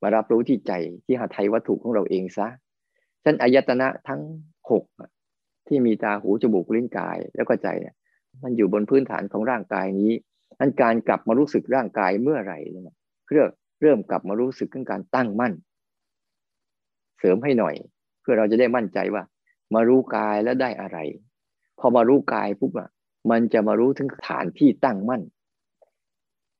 [0.01, 0.71] มารับรู้ที่ใจ
[1.05, 2.47] ที่หาไทยวัตถุของเราเองซะ
[3.23, 4.21] ฉันอายตนะทั้ง
[4.71, 4.83] หก
[5.67, 7.95] ที่มีตาหูจมูกลิ้นกายแล้วก็ใจเนี่ย
[8.43, 10.11] มันอยู่บนพื้นฐานของร่างกายนี้
[10.59, 12.95] นั้นการกลับมารู้สึกร่างกายเมื่อไหร่เนี่ย
[13.31, 13.49] เริ่ม
[13.81, 15.53] เริ่มกลับมารู้สึกเรื่องการตั้งมั่น
[17.19, 17.75] เสริมให้หน่อย
[18.21, 19.23] เพื่อเราจะได้มั่นใจว่า
[19.73, 20.97] มารู้กายแล้วได้อะไร
[21.79, 22.89] พอมารู้กายปุ๊บอะ
[23.31, 25.21] มันจะมารู้ถึงฐานที่ตั้งมั่น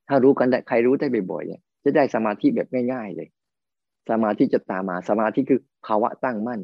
[0.07, 3.29] ถ้ารู้กันใครรู้ได้บ่อยๆเนี่ย จะได้สมาธิแบบง่าย ๆเลย
[4.09, 6.61] สมาธิจะตามมาสมาธิคือภาวะตั้งมั่น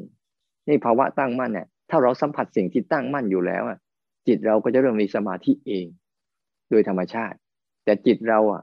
[0.68, 3.78] นี่ภาวะตั้งมั่นเนี่ยถ้าเราสัมผัสสิ่งที่ตั้งมั่นอยู่แล้วอะ
[4.26, 5.86] จิตเราก็จะเริ่มมีสมาธิเอง
[6.70, 7.36] โดยธรรมชาติ
[7.84, 8.62] แต่จิตเราอะ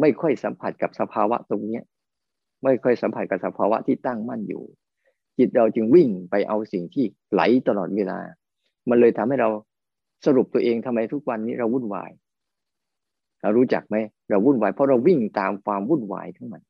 [0.00, 1.84] ไม่ค่อยสัมผัสกับสภาวะตรงเนี้ย
[2.64, 4.62] ไม่ค่อยสัมผัสกับสภาวะที่ตั้งมั่นอยู่
[5.38, 8.18] จิตเราจึงวิ่งไปเอาสิ่งที่ไหลตลอดเวลา
[8.88, 9.48] มันเลยทำให้เรา
[10.26, 12.10] สรุปตัวเองทำไมทุกวันนี้เราวุ่นวาย
[13.42, 13.96] เรารู้จักไหม
[14.30, 16.62] เราวุ่นวายเพราะเราวิ่งตามความวุ่นวายทั้งมัน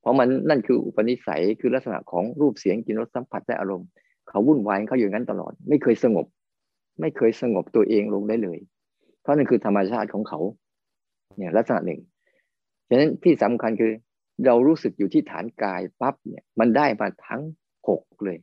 [0.00, 3.88] เพราะมันนั่นคืออุปนิสัยคือลักษณะของรูปเสียงกลิ่นรสสัมผัสและอารมณ์
[4.28, 6.26] เขาวุ่นวายเขาอยู่นั้นตลอด ไม่เคยสงบ
[7.00, 8.58] ไม่เคยสงบตัวเองลงได้เลย
[9.22, 10.40] เพราะนั่นคือธรรมชาติของเขา
[11.36, 12.00] เนี่ยลักษณะหนึ่ง
[12.88, 13.92] ฉะนั้นที่สำคัญคือ
[14.46, 17.42] เรารู้สึกอยู่ที่ฐานกายปั๊บเนี่ยมันได้มาทั้ง
[17.88, 18.38] หกเลย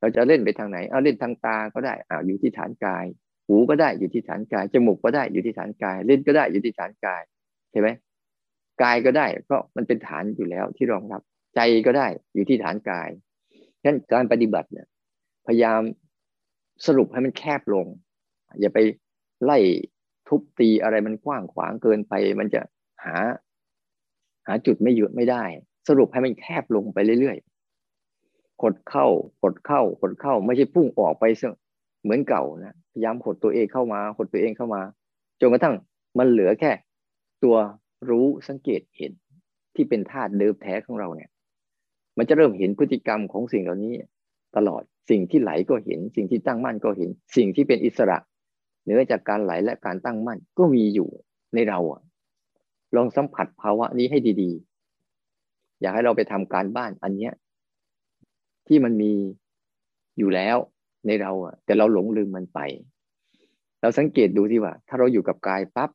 [0.00, 3.04] เราจะเล่นไปทางไหน เอาเล่นทางตาก็ได้อ่าอยู่ที่ฐานกาย
[3.46, 7.22] หูก็ได้อยู่ที่ฐานกาย จมูกก็ได้อยู่ที่ฐานกายเล่นก็ได้อยู่ที่ฐานกาย
[7.72, 7.88] ใช่ไหม
[8.82, 11.22] กายก็ได้ เพราะมันเป็นฐานอยู่แล้วที่รองรับ
[11.54, 13.08] ใจก็ได้อยู่ที่ฐานกาย
[13.80, 14.86] ฉะนั้นการปฏิบัติเนี่ย
[15.46, 15.80] พยายาม
[16.86, 17.86] สรุปให้มันแคบลง
[18.60, 18.78] อย่าไป
[19.44, 19.58] ไล่
[20.28, 22.60] ทุบตีอะไรมันกว้างขวางเกินไป มันจะ
[23.04, 23.16] หา
[24.46, 25.44] หาจุดไม่หยุดไม่ได้
[25.88, 29.06] สรุปให้มันแคบลงไปเรื่อยๆกดเข้า
[29.42, 31.24] กดเข้ากดเข้า ไม่ใช่พุ่งออกไป
[32.04, 34.82] เหมือนเก่านะพยายามหดตัวเองเข้ามาหดตัวเองเข้ามา
[35.40, 35.74] จนกระทั่ง
[36.18, 36.72] มันเหลือแค่
[37.44, 37.56] ตัว
[38.10, 39.12] รู้สังเกตเห็น
[39.74, 41.30] ที่เป็นธาตุเดิมแท้ของเราเนี่ย
[42.18, 43.92] มันจะเริ่มเห็นพฤติกรรมของสิ่งเหล่านี้
[44.56, 48.18] ตลอดสิ่งที่ไหลก็เห็น สิ่งที่ตั้งมั่นก็เห็น สิ่งที่เป็นอิสระ
[48.82, 51.08] เหนือจากการไหลและการตั้งมั่นก็มีอยู่
[51.54, 52.02] ในเราอะ
[52.96, 54.50] ลองสัมผัสภาวะนี้ให้ดี
[55.16, 57.32] ๆ อยากให้เราไปทำการบ้านอันเนี้ย
[58.66, 59.12] ที่มันมี
[60.18, 60.56] อยู่แล้ว
[61.06, 62.60] ในเราอะแต่เราหลงลืมมันไป
[63.80, 65.90] เราสังเกตดูที่ว่า ถ้าเราอยู่กับกายปั๊บ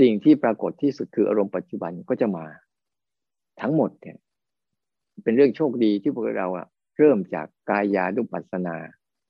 [0.00, 2.44] สิ่งที่ปรากฏที่สุดคืออารมณ์ปัจจุบันก็จะมา
[3.60, 4.16] ทั้งหมดเนี่ย
[5.22, 6.66] เป็นเรื่องโชคดีที่พวกเราอะ
[6.98, 8.76] เริ่มจากกายาดุปัสนา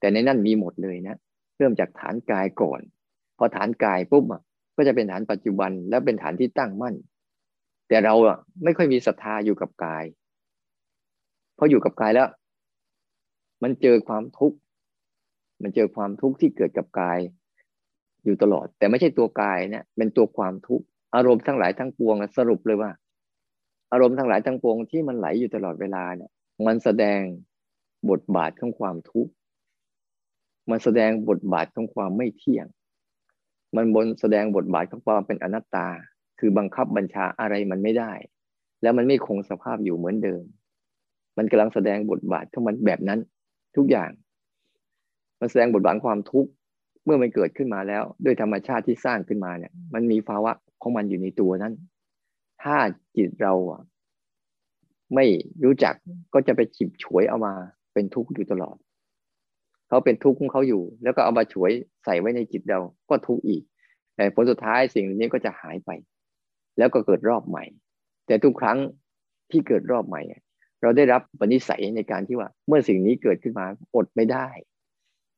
[0.01, 1.17] แต่ในนั้นมีหมดเลยนะ
[1.59, 2.81] เริ่มจากฐานกายก่อน
[3.39, 4.43] พอฐานกายปุ๊บอะ
[4.77, 6.95] ก็จะเป็นฐานปัจจุบันแล้วเป็นฐานที่ตั้งมั่น
[7.89, 10.05] แต่เราอะไม่ค่อยมีศรัทธาอยู่กับกาย
[11.59, 12.29] พออยู่กับกายแล้ว
[13.63, 14.59] มันเจอความทุกข์
[15.63, 17.19] มันเจอความทุกข์ที่เกิดกับกาย
[18.25, 22.91] อยู่ตลอด แต่ไม่ใช่ตัวกายเนี่ยเป็นตัวความทุกข์อารมณ์ทั้งหลายทั้งปวงสรุปเลยว่า
[23.93, 26.31] อารมณ์ทั้งหลายทั้งปวงที่มันไหลอยู่ตลอดเวลาเนี่ย
[26.67, 27.21] มันแสดง
[28.11, 29.33] บทบาทของความทุกข์
[30.71, 32.67] มันแสดงบทบาทของความไม่เที่ยง
[33.77, 35.89] มันบนแสดงบทบาทของความเป็นอนัตตา
[36.39, 38.13] คือบังคับบัญชาอะไรมันไม่ได้
[38.83, 40.43] แล้วมันไม่คงสภาพอยู่เหมือนเดิม
[41.37, 43.21] มันกำลังแสดงบทบาทของมันแบบนั้น
[43.77, 44.11] ทุกอย่าง
[45.43, 46.51] มันแสดงบทบาทความทุกข์
[47.05, 50.53] เมื่อมันเกิดขึ้นมาแล้ว ด้วยธรรมชาติที่สร้างขึ้นมาเนี่ย มันมีภาวะ
[50.83, 51.75] ของมันอยู่ในตัวนั้น
[52.63, 52.77] ถ้า
[53.17, 53.55] จิตเรา
[55.15, 55.25] ไม่
[55.65, 55.95] รู้จัก
[56.35, 57.53] ก็จะไปจิบฉวยเอามา
[57.93, 58.77] เป็นทุกข์อยู่ตลอด
[59.89, 61.71] เขาเป็นทุกข์ของเขาอยู่ แล้วก็เอามาฉวย
[62.05, 63.63] ใส่ไว้ในจิตเราก็ทุกข์อีก
[64.17, 65.91] แต่ผลสุดท้ายสิ่งนี้ก็จะหายไป
[66.79, 67.65] แล้วก็เกิดรอบใหม่
[68.27, 68.79] แต่ทุกครั้ง
[69.51, 70.23] ที่เกิดรอบใหม่
[70.83, 74.49] เราได้รับปณิสัยในการที่ว่า เมื่อสิ่งนี้เกิดขึ้นมาอดไม่ได้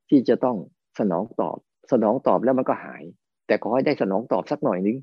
[0.09, 0.57] ที่จะต้อง
[0.99, 1.59] สนองตอบ
[1.93, 3.03] สนองตอบแล้วมันก็หาย
[3.47, 4.97] แต่ขอให้ได้สนองตอบสักหน่อยนึง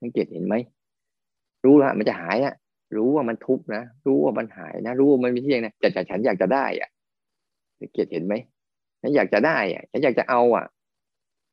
[0.00, 0.54] สังเกตเห็นไหม
[1.64, 2.54] รู้ละมันจะหายนะ
[2.96, 6.90] รู้ว่ามันทุกนะรู้ว่ามันหายนะรู้ว่ามันไม่เที่ยงนะแต่ฉันอยากจะได้อะ
[7.92, 8.34] เกียรติเห็นไหม
[9.00, 10.64] ฉันอยากจะได้อะฉันอยากจะเอาอะ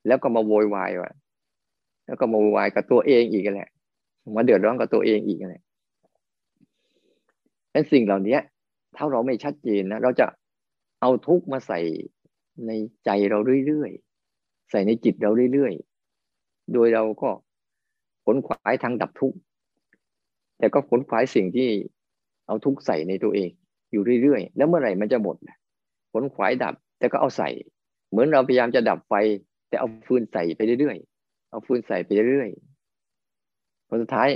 [0.08, 1.12] แล้วก็มาโวยวายว่ะ
[2.06, 3.70] แล้วก็มาโวยวายกับตัวเองอีกแหละ
[4.36, 5.64] มาเดือดร้อนกับตัวเองอีกแหละ
[7.74, 8.38] นั้นสิ่งเหล่านี้
[8.96, 10.26] ถ้าเราไม่ชัดเจนนะเราจะ
[11.02, 11.80] เอาทุกมาใส่
[12.68, 12.72] ใน
[13.06, 17.30] ใจเราเรื่อยๆใส่ในจิตเราเรื่อยๆโดยเราก็
[18.26, 19.38] ผลขวายทางดับทุกข์
[20.58, 21.70] แต่ก็ผลขวายสิ่งที่
[22.48, 23.50] เอาทุกข์ใส่ในตัวเอง
[23.92, 25.36] อยู่เรื่อยๆแล้วเมื่อไหร่มันจะหมด
[26.14, 27.50] ผลขวายดับ แต่ก็เอาใส่
[28.10, 29.14] เหมือนเราพยายามจะดับไฟ
[29.70, 34.30] แต่เอาฟืนใส่ไปเรื่อยๆเอาฟืนใส่ไปเรื่อยๆผลสุดท้าย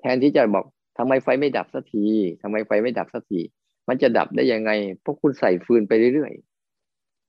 [0.00, 0.64] แทนที่จะบอก
[0.98, 2.04] ทำไมไฟไม่ดับสักที
[2.42, 3.40] ทำไมไฟไม่ดับสักที
[3.88, 6.55] มันจะดับได้ยังไงเพราะคุณใส่ฟืนไปเรื่อยๆ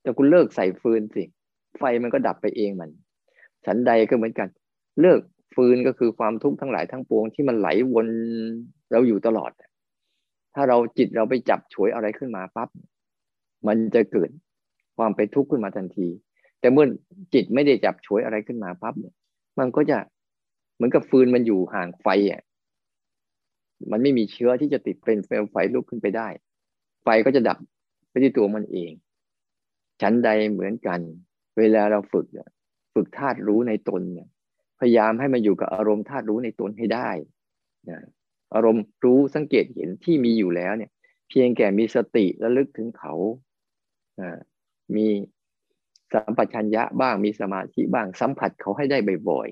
[0.08, 1.24] แต่คุณเลิกใส่ฟืนสิ
[1.78, 2.90] ไฟมันก็ดับไปเองมัน
[3.66, 4.48] ฉันใดก็เหมือนกัน
[5.00, 5.20] เลิก
[5.54, 8.06] ฟืนก็คือความทุกข์ทั้งหลายทั้งปวงที่มันไหลวน
[8.92, 9.52] เราอยู่ตลอด
[10.54, 12.68] ถ้าเราจิตเราไปจับฉวยอะไรขึ้นมาปั๊บ
[13.66, 14.30] มันจะเกิด
[14.96, 16.08] ความไปทุกข์ขึ้นมาทันที
[16.60, 16.86] แต่เมื่อ
[17.34, 19.14] จิตไม่ได้จับฉวยอะไรขึ้นมาปั๊บเนี่ย
[19.58, 19.98] มันก็จะ
[20.74, 22.42] เหมือนกับฟืนมันอยู่ห่างไฟอะ
[23.90, 26.28] มันไม่มีเชื้อที่จะติดเป็นเปลวไฟลุกขึ้นไปได้
[27.04, 27.58] ไฟก็จะดับ
[28.10, 28.92] ไปที่ตัวมันเอง
[30.02, 31.00] ชั้นใดเหมือนกัน
[31.58, 32.26] เวลาเราฝึก
[32.94, 34.28] ฝึกธาตุรู้ในตนเนี่ย
[34.80, 37.10] พยายามให้มันอยู่กับอารมณ์ธาตุรู้ในตนให้ได้
[37.90, 38.00] นะ
[38.54, 40.90] อารมณ์รู้สังเกตเห็นที่มีอยู่แล้วเนี่ย
[41.28, 43.14] เพียงแก่มีสติและลึกถึงเขา
[44.96, 45.06] มี
[46.12, 48.98] สัมปชัญญะบ้างมีสมาธิบ้างสัมผัสเขาให้ได้
[49.30, 49.48] บ่อย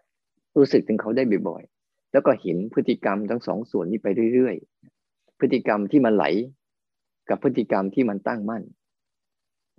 [0.00, 6.24] ๆรู้สึกถึงเขาได้บ่อยๆแล้วก็เห็นพฤติกรรมทั้งสองส่วนนี้ไปเรื่อยๆพฤติกรรมที่มันไหล
[7.28, 8.62] กับพฤติกรรมที่มันตั้งมั่น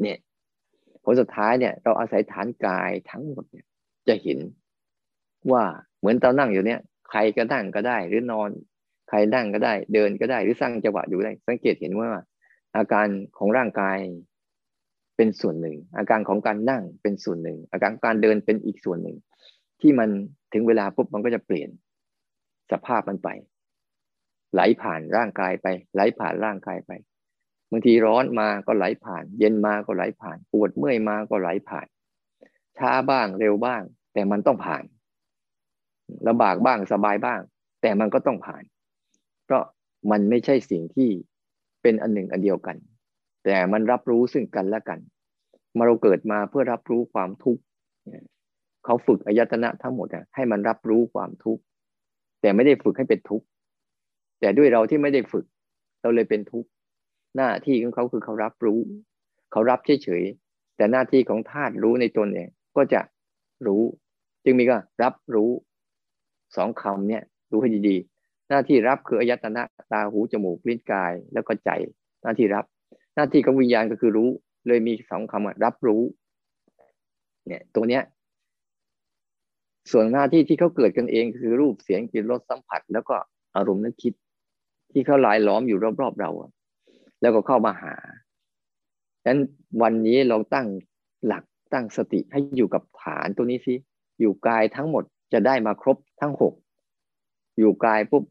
[0.01, 0.17] เนี่ย
[1.03, 3.65] ผลสุดท้ายเนี่ยเราอาศัยฐานกายทั้งหมดเนี่ย
[4.07, 4.39] จะเห็น
[5.51, 5.63] ว่า
[5.99, 6.79] เหมือนตอนนั่งอยู่เนี่ย
[7.09, 8.49] ใครก็นั่งก็ได้ หรือนอน
[9.09, 12.09] ใครนั่งก็ได้ เดินก็ได้ หรือสร้างจังหวะอยู่ได้ สังเกตเห็นว่า
[12.77, 13.97] อาการของร่างกาย
[15.17, 19.17] เป็นส่วนหนึ่ง อาการของการนั่งเป็นส่วนหนึ่ง อาการการเดินเป็นอีกส่วนหนึ่ง
[19.81, 20.09] ที่มัน
[20.53, 21.69] ถึงเวลาปุ๊บมันก็จะเปลี่ยน
[22.71, 23.29] สภาพมันไป
[24.53, 26.91] ไหลผ่านร่างกายไป ไหลผ่านร่างกายไป
[27.73, 31.87] บางทีร้อนมาก็ไหลผ่าน เย็นมาก็ไหลผ่าน ปวดเมื่อยมาก็ไหลผ่าน
[32.77, 33.81] ช้าบ้างเร็วบ้าง
[34.13, 34.83] แต่มันต้องผ่าน
[36.27, 37.39] ลำบากบ้างสบายบ้าง
[37.81, 38.63] แต่มันก็ต้องผ่าน
[39.45, 39.63] เพราะ
[40.11, 41.09] มันไม่ใช่สิ่งที่
[41.81, 42.77] เป็นอันหนึ่งอันเดียวกัน
[43.45, 44.99] แต่มันรับรู้ซึ่งกันและกัน
[45.77, 47.61] มาเราเกิดมาเพื่อรับรู้ความทุกข์
[48.85, 51.61] เขาฝึกอายตนะทั้งหมดให้มันรับรู้ความทุกข์
[52.41, 53.45] แต่ไม่ได้ฝึกให้เป็นทุกข์
[54.39, 55.45] แต่ด้วยเราที่ไม่ได้ฝึก
[56.01, 56.69] เราเลยเป็นทุกข์
[57.37, 58.79] หน้าที่ของเขาคือเขารับรู้
[59.51, 63.01] เขารับเฉยๆแต่หน้าที่ของธาตุรู้ในตนเองก็จะ
[63.67, 63.83] รู้
[64.43, 65.49] จึงมีก็รับรู้
[66.55, 71.69] สองคำเนี่ยดูให้ดีๆ หน้าที่รับคืออายตนะตาหูจมูกลิ้นกายแล้วก็ใจ
[72.23, 72.65] หน้าที่รับ
[73.15, 74.29] หน้าที่ของวิญญาณก็คือรู้
[74.67, 76.01] เลยมีสองคำว่ารับรู้
[77.47, 78.03] เนี่ย ตัวเนี้ย
[79.91, 83.15] ส่วนหน้าที่ที่เขาเกิดกันเองคือรูปเสียงกลิ่นรสสัมผัส แล้วก็
[83.55, 84.13] อารมณ์นึกคิด
[84.91, 86.31] ที่เขาลายล้อมอยู่รอบๆเรา
[87.23, 87.95] แล้วก็เข้ามาหา
[89.23, 89.39] ดังนั้น
[89.81, 90.67] วันนี้เราตั้ง
[91.25, 93.73] หลักตั้งสติให้อยู่กับฐานตัวนี้สิ
[94.19, 96.53] อยู่กายทั้งหมดจะได้มาครบทั้งหก
[97.59, 98.23] อยู่กายปุ๊บ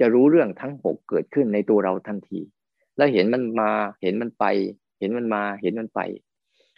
[0.00, 2.40] จะรู้เรื่องทั้งหกเกิดขึ้นในตัวเราทันที
[2.96, 3.70] แล้วเห็นมันมา
[4.02, 4.44] เห็นมันไป
[4.98, 6.00] เห็นมันมาเห็นมันไป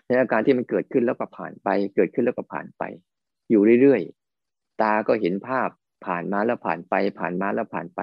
[0.06, 2.82] ในอาการที่มันเกิดขึ้นแล้วก็ผ่านไป เกิดขึ้นแล้วก็ผ่านไป
[3.50, 5.68] อยู่เรื่อยๆตาก็เห็นภาพ
[6.06, 8.00] ผ่านมาแล้วผ่านไป ผ่านมาแล้วผ่านไป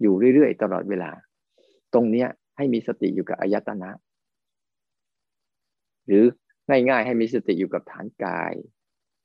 [0.00, 1.10] อยู่เรื่อยๆตลอดเวลา
[1.94, 3.90] ตรงเนี้ย ให้มีสติอยู่กับอายตนะ
[6.06, 6.24] หรือ
[6.68, 8.52] ง่ายๆให้มีสติอยู่กับฐานกาย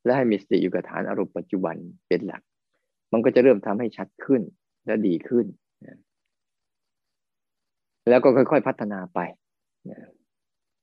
[0.06, 1.76] และให้มีสติอยู่กับฐานอารมณ์ปัจจุบัน
[2.08, 2.41] เป็นหลัก
[3.13, 4.41] มันก็จะเริ่มทำให้ชัดขึ้น
[4.86, 5.46] และดีขึ้น
[8.10, 9.20] แล้วก็ค่อยๆพัฒนาไป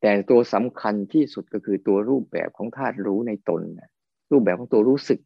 [0.01, 3.63] แต่ตัวสำคัญที่สุดก็คือตัวรูปแบบของธาตุรู้ในตน
[4.33, 5.21] รูปแบบของตัวรู้สึก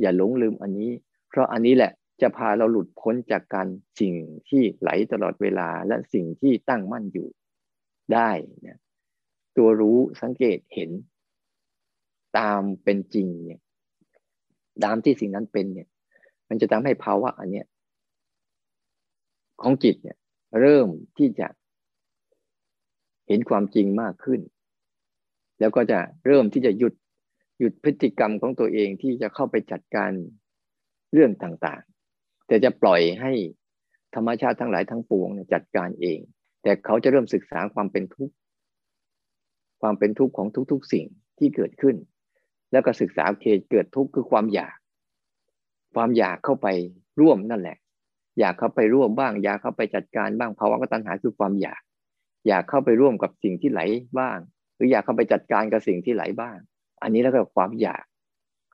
[0.00, 0.90] อย่าหลงลืมอันนี้
[1.28, 3.66] เพราะอันนี้แหละ จะพาเราหลุดพ้นจากการ
[4.00, 4.14] สิ่ง
[4.48, 7.28] ที่ไหลตลอดเวลาและสิ่งที่ตั้งมั่นอยู่
[8.14, 8.30] ได้
[9.56, 10.90] ตัวรู้สังเกตเห็น
[12.38, 13.60] ตามเป็นจริงเนี่ย
[14.84, 15.88] ตามที่สิ่งนั้นเป็นเนี่ย
[16.48, 17.66] มันจะทำให้ภาวะอันเนี้ย
[19.62, 20.16] ของจิตเนี่ย
[20.60, 21.48] เริ่มที่จะ
[23.28, 24.40] เห็นความจริงมากขึ้น
[25.60, 26.94] แล้วก็จะเริ่มที่จะหยุด
[27.58, 30.10] หยุดพฤติกรรมของตัวเองที่จะเข้าไปจัดการ
[31.12, 31.82] เรื่องต่าง
[32.46, 33.32] แต่จะปล่อยให้
[34.14, 36.18] ธรรมชาติทั้งหลายทั้งปวงจัดการเอง
[36.62, 38.34] แต่เขาจะเริ่มศึกษาความเป็นทุกข์
[39.80, 41.06] ความเป็นทุกข์ของทุกๆสิ่ง
[41.38, 41.96] ที่เกิดขึ้น
[42.72, 44.76] แล้วก็ศึกษาเคเกิดทุกข์คือความอยาก
[45.94, 46.68] ความอยากเข้าไป
[47.20, 47.78] ร่วมนั่นแหละ
[48.38, 51.80] อยากเข้าไปร่วมบ้าง อยากเข้าไปจัดการบ้างภาวะกตัณหาคือความอยาก
[52.48, 53.80] อยากเข้าไปร่วมกับสิ่งที่ไหล
[54.18, 54.38] บ้าง
[54.76, 56.56] หรืออยากเข้าไปจัดการกับสิ่งที่ไหลบ้าง
[57.02, 58.04] อันนี้แล้วก็ความอยาก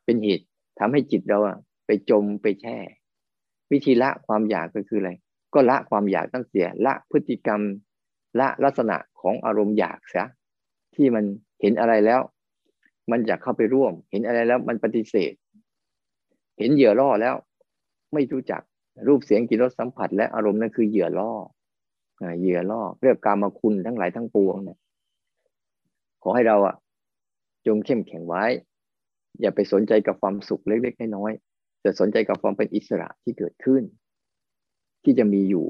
[0.04, 0.46] เป็นเหตุ
[0.78, 1.38] ทำให้จิตเรา
[1.86, 2.78] ไปจมไปแช่
[3.72, 5.10] วิธีละความอยากก็คืออะไร
[5.54, 7.60] ก็ละความอยากตั้งเสีย ละพฤติกรรม
[8.40, 10.26] ละลักษณะของอารมณ์อยากเสีย
[10.94, 11.24] ที่มัน
[11.60, 12.20] เห็นอะไรแล้ว
[13.10, 15.32] มันอยากเข้าไปร่วม เห็นอะไรแล้วมันปฏิเสธ
[16.58, 17.34] เห็นเหยื่อล่อแล้ว
[18.14, 18.62] ไม่รู้จัก
[19.06, 21.32] รูปเสียงกลิ่นรสสัมผัส และอารมณ์นั่นคือเหยื่อล่อ
[22.40, 24.78] เหยื่อล่อเรียกกามาคุณทั้งหลายทั้งปวงเนี่ย
[26.22, 26.74] ขอให้เราอะ
[27.66, 28.44] จงเข้มแข็งไว้
[29.40, 31.32] อย่าไปสนใจกับความสุขเล็กๆน้อย
[31.78, 33.82] ๆแต่สนใจกับความเป็นอิสระที่เกิดขึ้น
[35.04, 35.66] ที่จะมีอยู่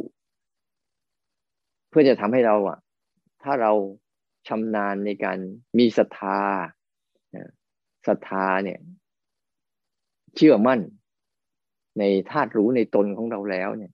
[1.89, 2.79] เพื่อจะทำให้เราอะ
[3.43, 3.73] ถ้าเรา
[4.49, 5.39] ชำนาญในการ
[5.79, 6.41] มีศรัทธา
[8.07, 8.79] ศรัทธาเนี่ย
[10.37, 10.81] เชื่อมั่น
[11.99, 13.93] ในธาตุรู้ในตนของเราแล้วเนี่ย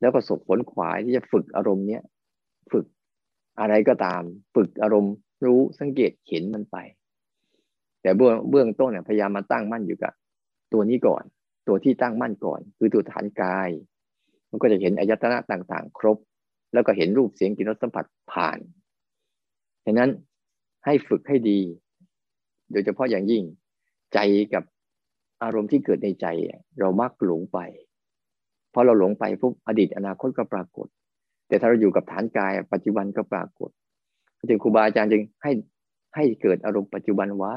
[0.00, 2.02] แล้วก็สบผลขวายที่จะฝึกอารมณ์เนี้ย
[2.72, 2.86] ฝึก
[3.60, 4.22] อะไรก็ตาม
[4.54, 5.14] ฝึกอารมณ์
[5.46, 6.76] รู้สังเกตเห็นมันไป
[8.02, 10.12] แต่เบื้องเบื้องต้นเนี่ยพยายามมาตั้งมั่นอยู่กับ
[10.72, 11.24] ตัวนี้ก่อน
[11.66, 13.70] ตัวที่ตั้งมั่นก่อน คือตัวฐานกาย
[14.50, 16.18] มันก็จะเห็นอายตนะต่างๆ ครบ
[16.72, 18.58] แล้วก็เห็นรูปเสียงกลิ่นรสสัมผัสผ่าน
[19.84, 20.10] ฉะนั้น
[20.84, 21.60] ให้ฝึกให้ดี
[22.70, 23.42] โดยเฉพาะอย่างยิ่ง
[24.14, 24.18] ใจ
[24.54, 24.64] กับ
[25.42, 26.26] อารมณ์ที่เกิดในใจ
[26.78, 27.58] เรามักหลงไป
[28.72, 30.86] พอเราหลงไปปุ๊บอดีตอนาคตก็ปรากฏ
[31.48, 33.70] แต่ถ้าเราอยู่กับฐานกาย ปัจจุบันก็ปรากฏ
[34.48, 35.52] จึงครูบาอาจารย์จึงให้
[36.14, 37.56] ให้เกิดอารมณ์ปัจจุบันไว้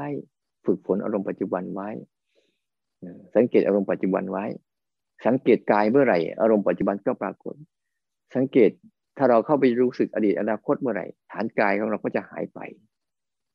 [0.65, 1.89] ฝึกฝนอารมณ์ปัจจุบันไว้
[3.35, 4.45] สังเกตอารมณ์ปัจจุบันไว้
[5.25, 7.55] สังเกตกายเมื่อไหร่ อารมณ์ปัจจุบันก็ปรากฏ
[8.35, 8.71] สังเกต
[9.17, 12.59] ถ้าเราเข้าไปรู้สึกอดีตอนาคตเมื่อไหร่ ฐานกายของเราก็จะหายไป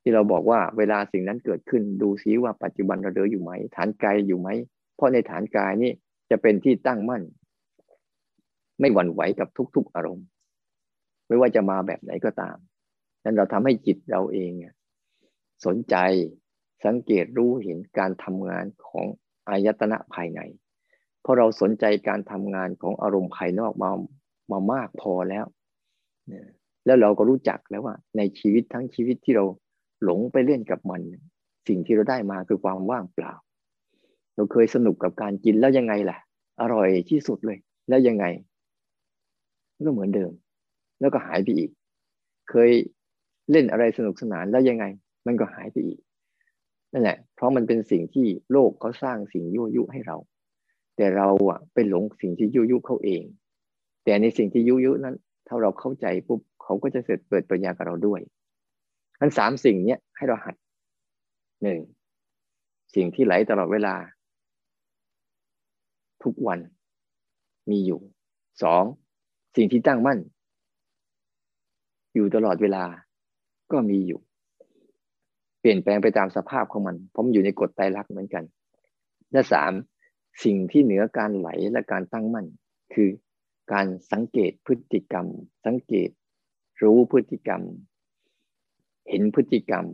[0.02, 4.48] ที่เราบอกว่าเวลาสิ่งนั้นเกิดขึ้นดูซิว่าปัจจุบันเราเดินอยู่ไหม ฐานกายอยู่ไหม
[4.96, 5.92] เพราะในฐานกายนี่
[6.30, 7.22] จะเป็นที่ตั้งมั่น
[8.80, 10.26] ไม่หวั่นไหวกับทุก ๆอารมณ์
[11.28, 12.56] ไม่ว่าจะมาแบบไหนก็ตาม
[13.24, 14.52] นั้นเราทำให้จิตเราเอง
[15.66, 15.96] สนใจ
[16.84, 19.06] สังเกตรู้เห็นการทำงานของ
[19.48, 20.40] อายตนะภายใน
[21.22, 23.90] เพราะเราสนใจการทำงานของอารมณ์ภายนอกมา
[24.50, 25.46] มามากพอแล้ว
[26.86, 29.44] แล้วเราก็รู้จักแล้วว่า ในชีวิตทั้งชีวิตที่เรา
[30.04, 31.00] หลงไปเล่นกับมัน
[31.68, 33.32] สิ่งที่เราได้มาคือความว่างเปล่า
[34.34, 36.18] เราเคยสนุกกับการกินแล้วยังไงล่ะ
[36.60, 38.24] อร่อยที่สุดเลย แล้วยังไง
[39.86, 40.32] ก็เหมือนเดิม
[41.00, 41.70] แล้วก็หายไปอีก
[42.50, 42.70] เคย
[43.50, 44.84] เล่นอะไรสนุกสนานแล้วยังไง
[45.26, 46.00] มันก็หายไปอีก
[46.94, 50.16] นั่นแหละ เพราะมันเป็นสิ่งที่โลกเขาสร้างสิ่งยั่วยุให้เรา
[50.96, 53.22] แต่เราอะไปหลงสิ่งที่ยั่วยุเขาเอง
[54.04, 55.16] แต่ในสิ่งที่ยั่วยุนั้น
[55.46, 58.20] ถ้าเราเข้าใจปุ๊บเขาก็จะเสร็จเปิดปัญญากับเราด้วย
[59.20, 60.54] ทั้งสามสิ่งเนี้ยให้เราหัด
[61.62, 61.80] หนึ่ง
[62.94, 63.94] สิ่งที่ไหลตลอดเวลา
[66.22, 66.58] ทุกวัน
[67.70, 68.00] มีอยู่
[68.62, 68.84] สอง
[69.56, 70.18] สิ่งที่ตั้งมั่น
[72.14, 72.84] อยู่ตลอดเวลา
[73.72, 74.20] ก็มีอยู่
[75.64, 78.44] เปลี่ยนแปลงไปตามสภาพของมันผมอยู่ในกฎไตรลักษณ์เหมือนกัน
[79.32, 79.72] และสาม
[80.44, 82.46] สิ่งที่เหนือการไหลและการตั้งมั่น
[82.94, 83.08] คือ
[83.72, 85.26] การสังเกตพฤติกรรม
[85.66, 86.10] สังเกต
[86.82, 87.62] รู้พฤติกรรม
[89.08, 89.84] เห็นพฤติกรรม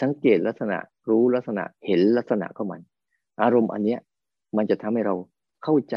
[0.00, 2.80] สังเกตลักษณะรู้ลักษณะเห็นลักษณะของมัน
[3.42, 4.00] อารมณ์อันเนี้ย
[4.56, 5.14] มันจะทำให้เรา
[5.64, 5.96] เข้าใจ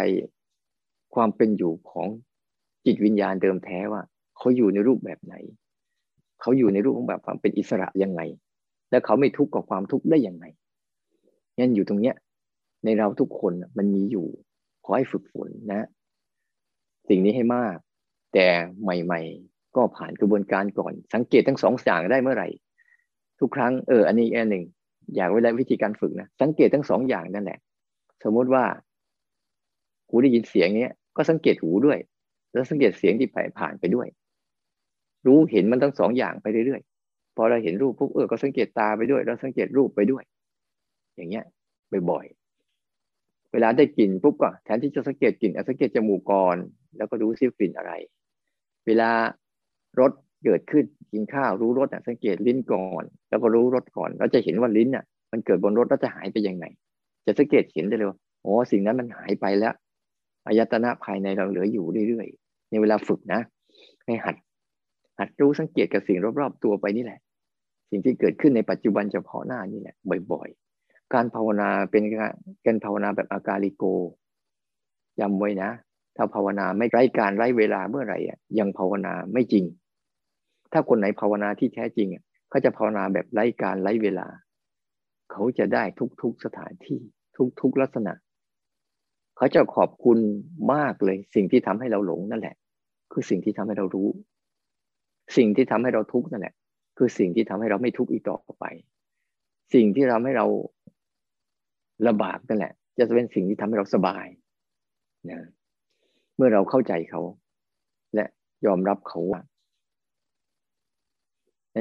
[1.15, 2.07] ความเป็นอยู่ของ
[2.86, 4.01] จิตวิญญาณเดิมแท้ว่า
[4.38, 5.36] เขาอยู่ในรูปแบบไหน
[6.41, 8.22] เขาอยู่ในรูปของแบบความเป็นอิสระยังไง
[8.91, 10.45] และเขาไม่ทุกข์กับความทุกข์ได้ยังไง
[11.57, 12.15] งั้นอยู่ตรงเนี้ย
[12.83, 14.27] ในเราทุกคนมันมีอยู่
[14.85, 15.87] ขอให้ฝึกฝนนะ
[17.09, 17.75] สิ่งนี้ให้มาก
[18.33, 18.47] แต่
[18.83, 22.47] ใหม่ ๆ ก็ผ่านกระบวนการก่อน สังเกตทั้งสองอย่างได้เมื่อไหร่
[23.39, 24.65] ทุกครั้งเอออันนี้อันหนึ่ง
[25.15, 27.59] อยากเวลาวิธีการฝึกนะสังเกตทั้งสองอย่างนั่นแหละ
[28.23, 28.65] สมมติว่า
[30.07, 31.99] หูได้ยินเสียงเนี้ยก็สังเกตหูด้วย
[32.51, 33.29] แล้วสังเกตเสียงที่
[33.59, 34.07] ผ่านไปด้วย
[35.25, 36.81] รู้เห็นมันทั้งสองอย่างไปเรื่อย
[37.41, 40.23] พอเราเห็นรูปปุ๊บเออก็สังเกตตาไปด้วยแล้วสังเกตรูปไปด้วย
[41.15, 41.45] อย่างเงี้ย
[42.09, 46.55] บ่อยๆเวลาได้กลิ่นปุ๊บก็แทนที่จะสังเกตกลิ่นสังเกตจมูกก่อน
[46.97, 47.91] แล้วก็รู้ซิกลิ่นอะไร
[48.87, 49.11] เวลา
[49.99, 50.11] รส
[50.43, 56.65] เกิดขึ้นกินข้าวรู้รสอะสังเกตลิ้นก่อน แล้วก็รู้รสก่อนแล้วจะเห็นว่าลิ้นอะ มันเกิดบนรสแล้วจะหายไปยังไง
[57.25, 59.73] จะสังเกตเห็นได้เลยว่าโอ้สิ่งนั้นมันหายไปแล้ว
[60.45, 63.41] อายตนะภายในเราเหลืออยู่เรื่อยๆในเวลาฝึกนะ
[64.05, 64.35] ให้หัด
[65.19, 67.19] หัดรู้สังเกตกับสิ่งรอบๆตัวไปนี่แหละ
[67.89, 69.95] สิ่งที่เกิดขึ้นในปัจจุบันเฉพาะหน้านี่แหละ
[70.31, 72.03] บ่อยๆ การภาวนาเป็น
[72.65, 73.83] การภาวนาแบบอากาลิโก
[75.19, 75.71] จำไว้นะ
[76.17, 78.17] ถ้าภาวนาไม่ไร้การไร้เวลาเมื่อไหร่
[78.59, 79.65] ยังภาวนาไม่จริง
[80.71, 82.07] ถ้าคนไหนภาวนาที่แท้จริง
[82.49, 84.27] เขาจะภาวนาแบบไร้การไร้เวลา
[85.31, 85.83] เขาจะได้
[86.21, 86.99] ทุกๆสถานที่
[87.61, 88.13] ทุกๆลักษณะ
[89.37, 90.19] เขาจะขอบคุณ
[90.73, 92.55] มากเลย สิ่งที่ทำให้เราหลงนั่นแหละ
[93.11, 94.09] คือสิ่งที่ทำให้เรารู้
[95.37, 96.53] สิ่งที่ทำให้เราทุกข์นั่นแหละ
[97.02, 98.66] คือสิ่งที่ทำให้เราไม่ทุกข์อีกต่อไป
[99.74, 100.45] สิ่งที่ทำให้เรา
[102.08, 104.26] ระบากนั่นแหละ จะเป็นสิ่งที่ทำให้เราสบาย
[105.30, 105.41] นะ
[106.36, 107.22] เมื่อเราเข้าใจเขา
[108.16, 108.26] และ
[108.66, 109.41] ยอมรับเขาว่า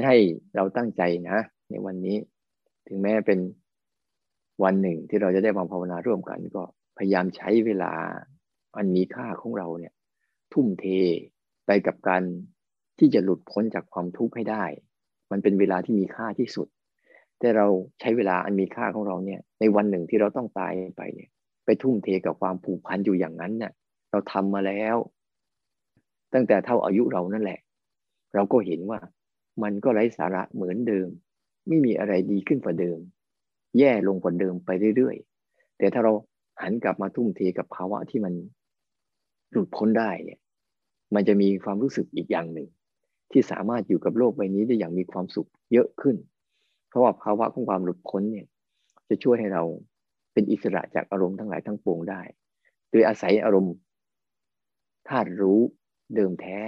[0.07, 0.17] ให้
[0.55, 1.37] เราตั้งใจนะ
[1.69, 2.17] ในวันนี้
[2.87, 3.39] ถึงแม้เป็น
[4.63, 6.63] วันหนึ่งที่เราจะได้มาภาวนาร่วมกัน ก็
[6.97, 7.93] พยายามใช้เวลา
[8.75, 9.93] อันมีค่าของเราเนี่ย
[10.53, 10.85] ทุ่มเท
[11.65, 12.23] ไปกับการ
[12.99, 14.63] ที่จะหลุดพ้นจากความทุกข์ให้ได้
[15.31, 16.67] มันเป็นเวลาที่มีค่าที่สุด
[17.39, 17.67] แต่เรา
[17.99, 21.29] ใช้เวลาอันมีค่าของเราเนี่ย ในวันหนึ่งที่เราต้องตายไปเนี่ย
[21.65, 23.71] ไปทุ่มเทกับความผูกพันอยู่อย่างนั้นเนี่ย
[24.11, 24.95] เราทำมาแล้ว
[26.33, 27.59] ตั้งแต่เท่าอายุเรานั่นแหละ
[28.35, 28.99] เราก็เห็นว่า
[29.63, 31.09] มันก็ไร้สาระเหมือนเดิม
[31.67, 32.99] ไม่มีอะไรดีขึ้นกว่าเดิม
[33.79, 36.13] แย่ลงกว่าเดิมไปเรื่อยๆ แต่ถ้าเรา
[36.61, 38.33] หันกลับมาทุ่มเทกับภาวะที่มัน
[39.51, 40.39] หลุดพ้นได้เนี่ย
[41.15, 42.67] มันจะมีความรู้สึกอีกอย่างหนึ่ง
[43.31, 46.15] ที่สามารถอยู่กับโลกใบนี้ได้อย่างมีความสุขเยอะขึ้น
[46.89, 48.47] เพราะว่าภาวะของความหลุดพ้นเนี่ย
[49.09, 49.63] จะช่วยให้เรา
[50.33, 52.21] เป็นอิสระจากอารมณ์ทั้งหลายทั้งปวงได้
[52.91, 53.73] โดยอาศัยอารมณ์
[55.07, 55.59] ธาตุรู้
[56.15, 56.59] เดิมแท้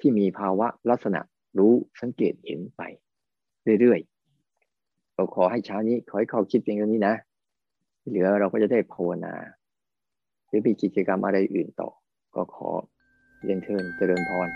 [0.00, 1.20] ที่มีภาวะลักษณะ
[1.58, 2.82] รู้สังเกตเห็นไป
[3.80, 7.14] เรื่อยๆเราขอให้เช้านี้ขอให้เขาคิดเพียงเท่านี้นะ
[8.08, 9.34] เหลือเราก็จะได้ภาวนา
[10.46, 11.90] หรือมีกิจกรรมอะไรอื่นต่อ
[12.34, 12.70] ก็ขอ
[13.44, 14.48] เรียนเชิญเจริญพร